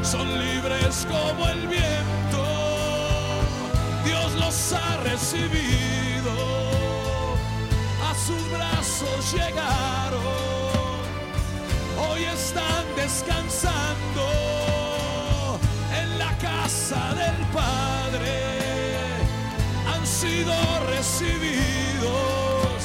[0.06, 2.46] son libres como el viento.
[4.06, 6.36] Dios los ha recibido,
[8.08, 10.22] a sus brazos llegaron.
[11.98, 14.26] Hoy están descansando
[16.00, 18.36] en la casa del Padre.
[19.92, 20.54] Han sido
[20.88, 22.80] recibidos,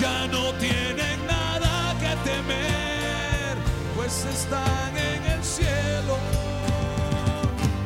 [0.00, 3.56] ya no tienen nada que temer,
[3.94, 5.15] pues están en
[5.46, 6.16] cielo.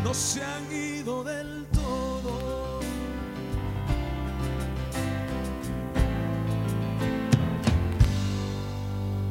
[0.03, 2.81] No se han ido del todo.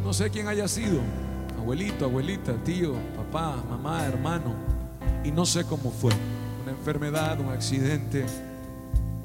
[0.04, 1.02] No sé quién haya sido,
[1.58, 4.56] abuelito, abuelita, tío, papá, mamá, hermano,
[5.24, 6.12] y no sé cómo fue.
[6.64, 8.26] Una enfermedad, un accidente,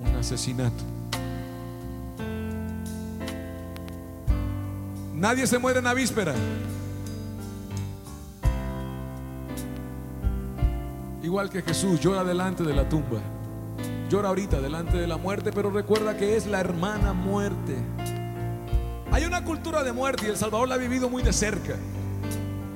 [0.01, 0.85] un asesinato.
[5.15, 6.35] Nadie se muere en la víspera.
[11.25, 13.19] Igual que Jesús llora delante de la tumba.
[14.11, 17.75] Llora ahorita delante de la muerte, pero recuerda que es la hermana muerte.
[19.11, 21.77] Hay una cultura de muerte y El Salvador la ha vivido muy de cerca.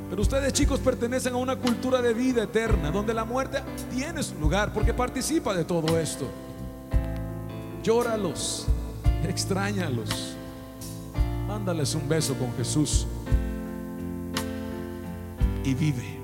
[0.09, 3.62] Pero ustedes chicos pertenecen a una cultura de vida eterna, donde la muerte
[3.95, 6.27] tiene su lugar porque participa de todo esto.
[7.83, 8.66] Llóralos,
[9.29, 10.39] extrañalos,
[11.47, 13.07] mándales un beso con Jesús
[15.65, 16.18] y vive.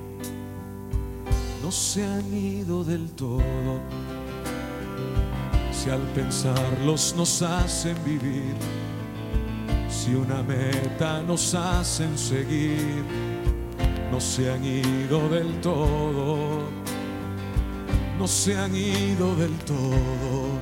[1.75, 3.81] Se han ido del todo,
[5.73, 8.55] si al pensarlos nos hacen vivir,
[9.89, 13.03] si una meta nos hacen seguir,
[14.13, 16.61] no se han ido del todo,
[18.21, 20.61] no se han ido del todo.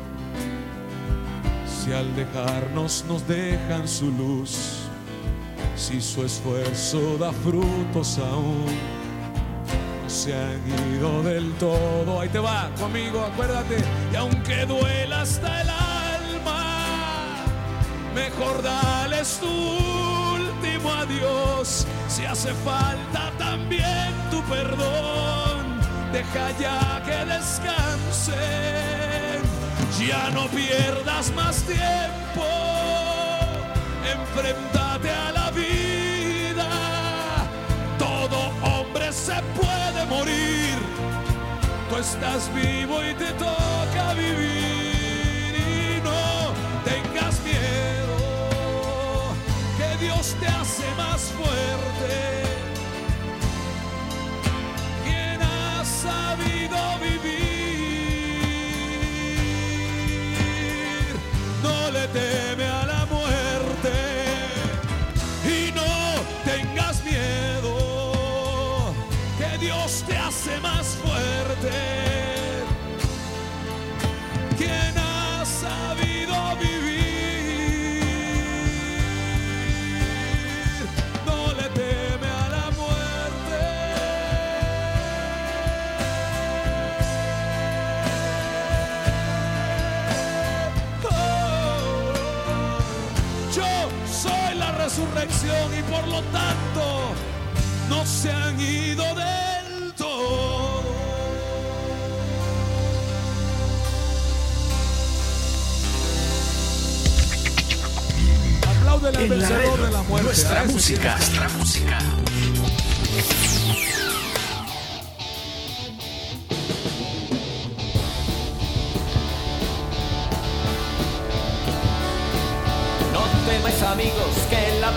[1.67, 4.79] Si al dejarnos nos dejan su luz,
[5.77, 8.92] si su esfuerzo da frutos aún,
[10.13, 10.61] se han
[10.95, 12.21] ido del todo.
[12.21, 13.79] Ahí te va conmigo, acuérdate.
[14.13, 17.37] Y aunque duela hasta el alma,
[18.15, 21.87] mejor dales tu último adiós.
[22.09, 25.81] Si hace falta también tu perdón,
[26.13, 28.43] deja ya que descansen.
[29.99, 32.45] Ya no pierdas más tiempo,
[34.15, 36.69] enfréntate a la vida.
[37.99, 40.79] Todo hombre se puede morir,
[41.89, 45.55] tú estás vivo y te toca vivir.
[45.57, 46.53] Y no
[46.85, 49.35] tengas miedo,
[49.79, 52.43] que Dios te hace más fuerte.
[55.05, 57.53] Quien ha sabido vivir.
[61.63, 62.52] no le teme
[95.25, 97.15] resurrección y por lo tanto
[97.89, 100.83] no se han ido del todo.
[108.69, 110.27] Apláudele al vencedor red, de la muerte.
[110.27, 111.99] nuestra ese música, nuestra música.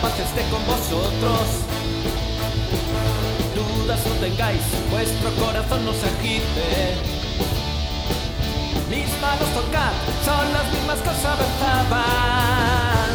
[0.01, 1.47] Paz esté con vosotros.
[3.55, 6.95] Dudas no tengáis, vuestro corazón no se agite.
[8.89, 9.93] Mis manos tocar
[10.23, 13.09] son las mismas que os abrazaban.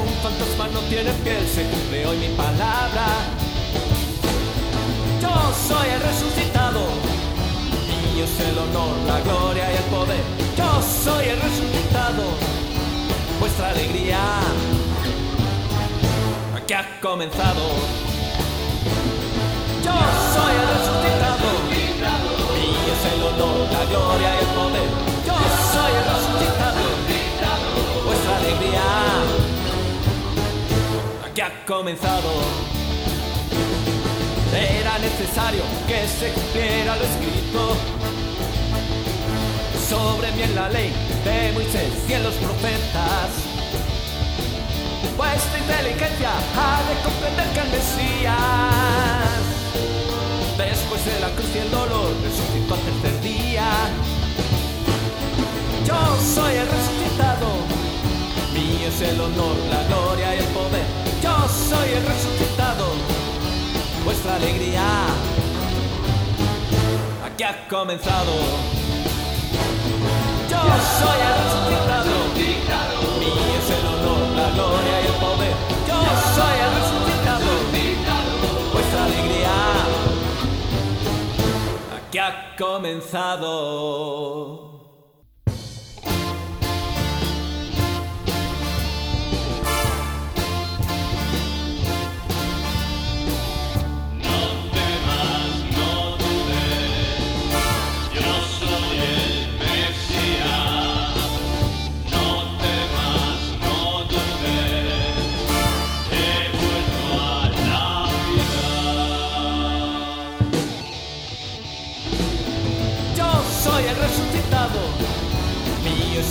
[0.00, 3.06] Un fantasma no tiene piel, se cumple hoy mi palabra.
[5.20, 5.34] Yo
[5.68, 6.80] soy el resucitado,
[8.14, 10.24] mío es el honor, la gloria y el poder.
[10.56, 12.52] Yo soy el resucitado
[13.42, 14.20] vuestra alegría
[16.72, 17.62] aquí ha comenzado.
[19.84, 19.92] Yo
[20.34, 21.48] soy el resucitado,
[22.54, 24.90] mío es el honor, la gloria y el poder.
[25.26, 25.36] Yo
[25.72, 26.82] soy el resucitado,
[28.04, 28.82] vuestra alegría
[31.26, 32.30] aquí ha comenzado.
[34.54, 37.76] Era necesario que se cumpliera lo escrito
[39.88, 40.92] sobre mí en la ley
[41.24, 43.51] de Moisés y en los profetas.
[45.16, 48.34] Vuestra inteligencia ha de comprender que el Mesías,
[50.58, 53.68] después de la cruz y el dolor, resucitó al tercer día.
[55.86, 57.48] Yo soy el resucitado,
[58.54, 60.86] mío es el honor, la gloria y el poder.
[61.22, 62.86] Yo soy el resucitado,
[64.04, 64.82] vuestra alegría
[67.32, 68.32] aquí ha comenzado.
[70.50, 70.58] Yo
[70.98, 72.12] soy el resucitado,
[73.18, 74.21] mío es el honor,
[74.54, 75.54] gloria y el poder.
[75.88, 75.98] Yo
[76.34, 77.50] soy el resucitado,
[78.72, 79.56] vuestra alegría.
[81.96, 83.52] Aquí ha comenzado.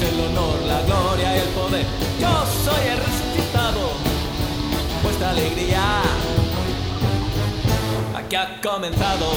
[0.01, 1.85] el honor, la gloria y el poder.
[2.19, 3.91] Yo soy el resucitado,
[5.03, 6.01] vuestra alegría
[8.15, 9.27] aquí ha comenzado.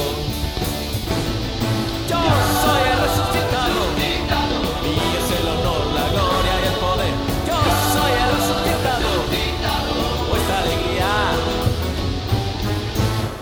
[2.08, 2.20] Yo
[2.62, 3.80] soy el resucitado,
[4.84, 7.12] y es el honor, la gloria y el poder.
[7.48, 7.58] Yo
[7.94, 9.08] soy el resucitado,
[10.30, 11.10] vuestra alegría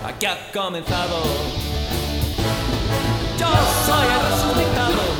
[0.08, 1.18] aquí ha comenzado.
[3.38, 3.48] Yo
[3.86, 5.11] soy el resucitado.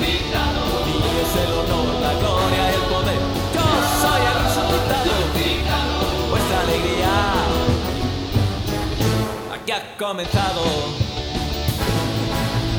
[10.02, 10.62] comenzado.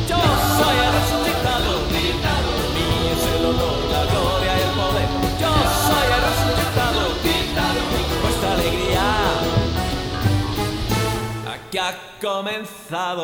[0.09, 0.17] Yo
[0.57, 5.09] soy el resucitado, mío es el honor, la gloria y el poder.
[5.39, 5.53] Yo
[5.87, 7.01] soy el resucitado,
[8.21, 9.07] vuestra alegría
[11.53, 11.91] aquí ha
[12.21, 13.23] comenzado.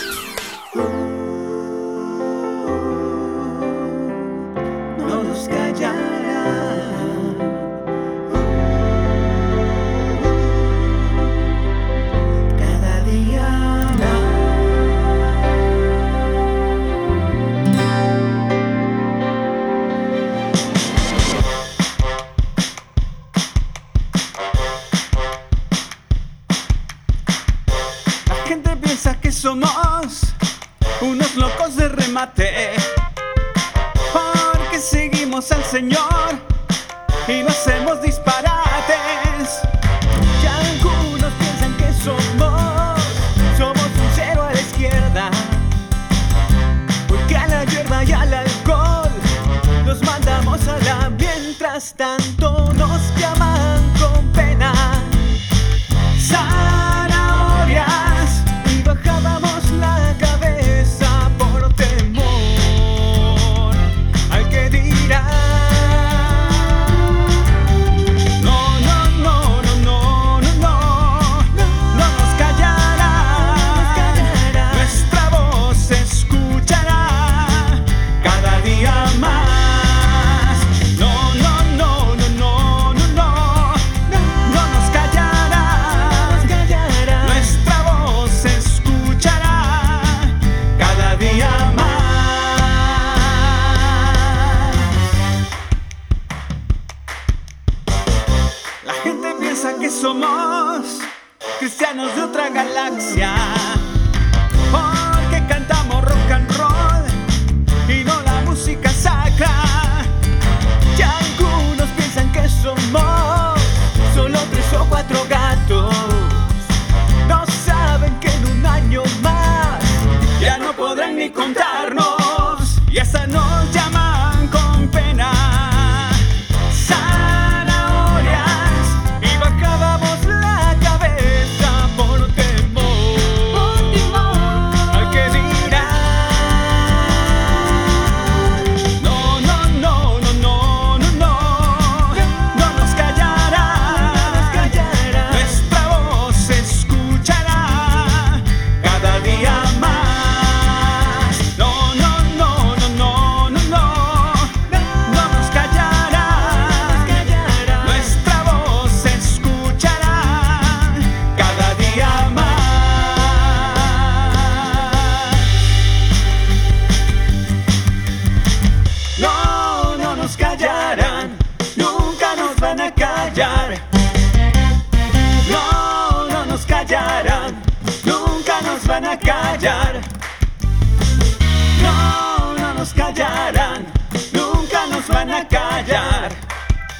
[185.29, 186.31] a callar.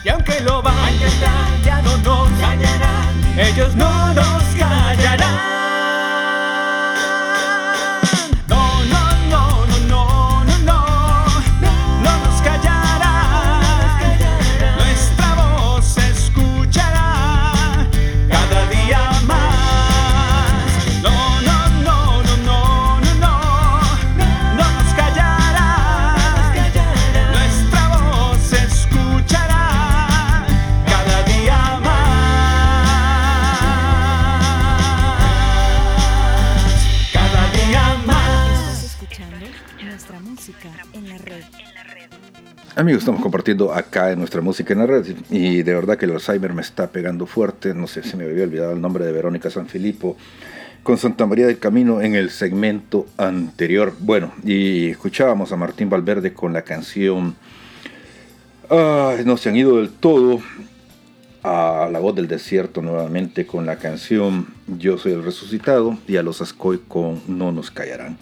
[0.03, 3.39] Y aunque lo vayan, ya no nos callarán.
[3.39, 5.60] Ellos no nos callarán.
[42.81, 46.13] Amigos, estamos compartiendo acá en nuestra música en la red y de verdad que el
[46.13, 47.75] Alzheimer me está pegando fuerte.
[47.75, 50.17] No sé si me había olvidado el nombre de Verónica Sanfilippo
[50.81, 53.93] con Santa María del Camino en el segmento anterior.
[53.99, 57.35] Bueno, y escuchábamos a Martín Valverde con la canción
[58.67, 60.39] Ay, No se han ido del todo
[61.43, 66.23] a La Voz del Desierto nuevamente con la canción Yo soy el resucitado y a
[66.23, 68.17] los Ascoy con No nos callarán.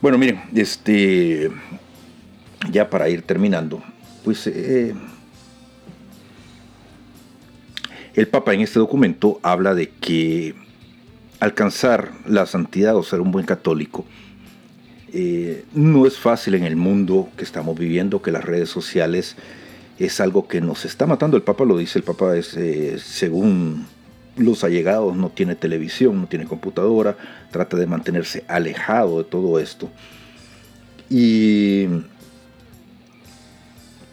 [0.00, 1.50] Bueno, miren, este
[2.70, 3.82] ya para ir terminando,
[4.24, 4.94] pues eh,
[8.14, 10.54] el Papa en este documento habla de que
[11.40, 14.04] alcanzar la santidad o ser un buen católico
[15.14, 19.36] eh, no es fácil en el mundo que estamos viviendo, que las redes sociales
[19.98, 21.36] es algo que nos está matando.
[21.36, 23.86] El Papa lo dice, el Papa es, eh, según
[24.36, 27.16] los allegados, no tiene televisión, no tiene computadora,
[27.50, 29.90] trata de mantenerse alejado de todo esto.
[31.10, 31.88] Y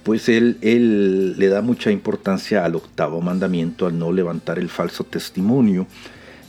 [0.10, 5.86] pues él, le da mucha importancia al octavo mandamiento, al no levantar el falso testimonio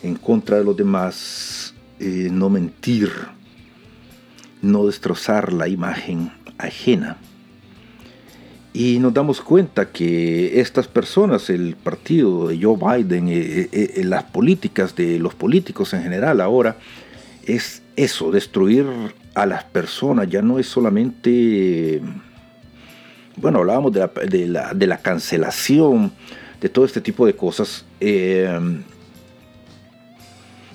[0.02, 3.10] en contra de los demás, eh, no mentir,
[4.62, 7.18] no destrozar la imagen ajena.
[8.72, 14.24] Y nos damos cuenta que estas personas, el partido de Joe Biden, eh, eh, las
[14.24, 16.78] políticas de los políticos en general ahora,
[17.44, 18.86] es eso, destruir
[19.34, 22.00] a las personas, ya no es solamente
[23.36, 26.12] bueno, hablábamos de la, de la, cancelación,
[26.60, 28.48] de todo este tipo de cosas, eh,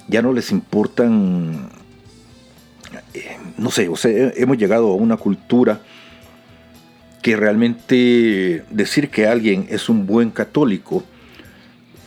[0.07, 1.69] ya no les importan,
[3.13, 5.81] eh, no sé, o sea, hemos llegado a una cultura
[7.21, 11.03] que realmente decir que alguien es un buen católico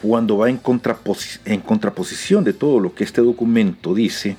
[0.01, 4.37] cuando va en, contrapos en contraposición de todo lo que este documento dice,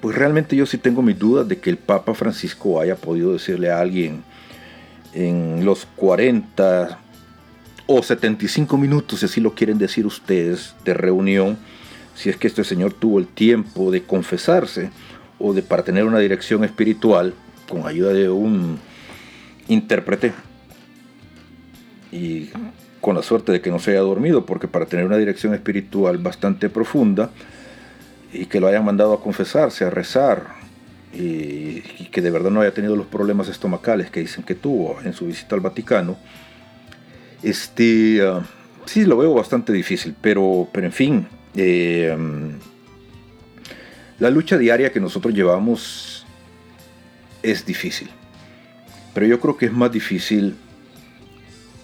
[0.00, 3.70] pues realmente yo sí tengo mis dudas de que el Papa Francisco haya podido decirle
[3.70, 4.22] a alguien,
[5.14, 6.98] en los 40
[7.86, 11.58] o 75 minutos, si así lo quieren decir ustedes, de reunión,
[12.14, 14.90] si es que este señor tuvo el tiempo de confesarse
[15.38, 17.34] o de para tener una dirección espiritual
[17.68, 18.78] con ayuda de un
[19.68, 20.32] intérprete
[22.12, 22.50] y
[23.00, 26.18] con la suerte de que no se haya dormido, porque para tener una dirección espiritual
[26.18, 27.30] bastante profunda
[28.32, 30.59] y que lo hayan mandado a confesarse, a rezar,
[31.12, 31.80] y,
[32.10, 35.26] que de verdad no haya tenido los problemas estomacales que dicen que tuvo en su
[35.26, 36.16] visita al Vaticano,
[37.42, 38.42] este, uh,
[38.84, 42.16] sí lo veo bastante difícil, pero, pero en fin, eh,
[44.18, 46.26] la lucha diaria que nosotros llevamos
[47.42, 48.10] es difícil,
[49.14, 50.56] pero yo creo que es más difícil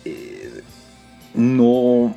[0.05, 0.63] eh,
[1.35, 2.17] no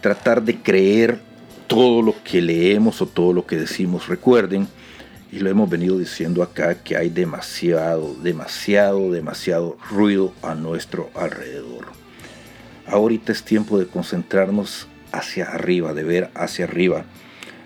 [0.00, 1.20] tratar de creer
[1.66, 4.08] todo lo que leemos o todo lo que decimos.
[4.08, 4.66] Recuerden,
[5.30, 11.86] y lo hemos venido diciendo acá, que hay demasiado, demasiado, demasiado ruido a nuestro alrededor.
[12.86, 17.04] Ahorita es tiempo de concentrarnos hacia arriba, de ver hacia arriba.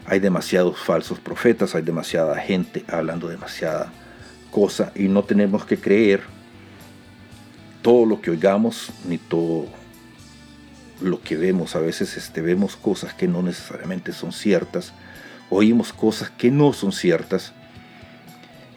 [0.07, 3.93] Hay demasiados falsos profetas, hay demasiada gente hablando demasiada
[4.51, 6.21] cosa y no tenemos que creer
[7.83, 9.67] todo lo que oigamos ni todo
[11.01, 11.77] lo que vemos.
[11.77, 14.93] A veces este, vemos cosas que no necesariamente son ciertas
[15.53, 17.53] oímos cosas que no son ciertas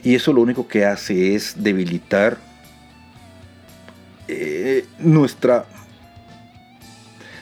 [0.03, 2.37] y eso lo único que hace es debilitar
[4.27, 5.65] eh, nuestra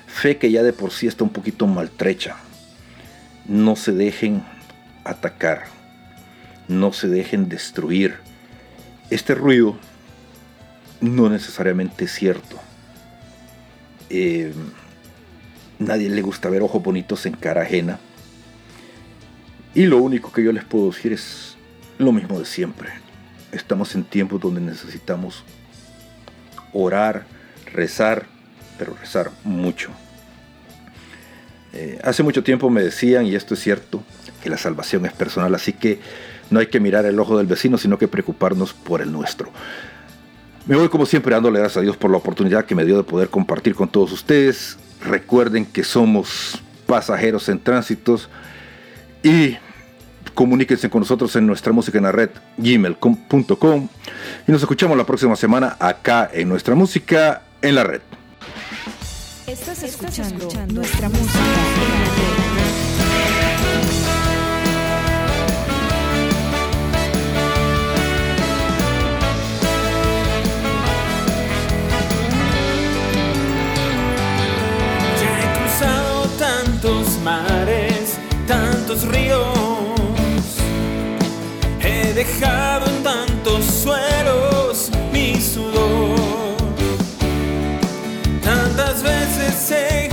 [0.08, 2.38] fe que ya de por sí está un poquito maltrecha.
[3.46, 4.44] No se dejen
[5.04, 5.64] atacar,
[6.70, 8.16] no se dejen destruir.
[9.10, 9.78] Este ruido
[11.02, 12.58] no necesariamente es cierto.
[14.10, 14.54] Eh,
[15.80, 18.00] nadie le gusta ver ojos bonitos en cara ajena
[19.76, 21.56] y lo único que yo les puedo decir es
[21.98, 22.90] lo mismo de siempre.
[23.52, 25.44] Estamos en tiempos donde necesitamos
[26.74, 27.26] orar,
[27.72, 28.26] rezar,
[28.78, 29.90] pero rezar mucho.
[31.74, 34.04] Eh, hace mucho tiempo me decían, y esto es cierto,
[34.44, 36.00] que la salvación es personal, así que
[36.52, 39.52] no hay que mirar el ojo del vecino, sino que preocuparnos por el nuestro.
[40.68, 43.04] Me voy como siempre dándole gracias a Dios por la oportunidad que me dio de
[43.04, 44.78] poder compartir con todos ustedes.
[45.04, 48.30] Recuerden que somos pasajeros en tránsitos
[49.24, 49.58] y
[50.34, 53.88] comuníquense con nosotros en nuestra música en la red gmail.com.
[54.48, 58.02] Y nos escuchamos la próxima semana acá en nuestra música en la red.
[59.48, 62.54] Estás escuchando, nuestra música en la red.
[77.24, 77.83] mares
[79.02, 79.50] ríos,
[81.82, 86.16] he dejado en tantos suelos mi sudor.
[88.44, 90.13] Tantas veces he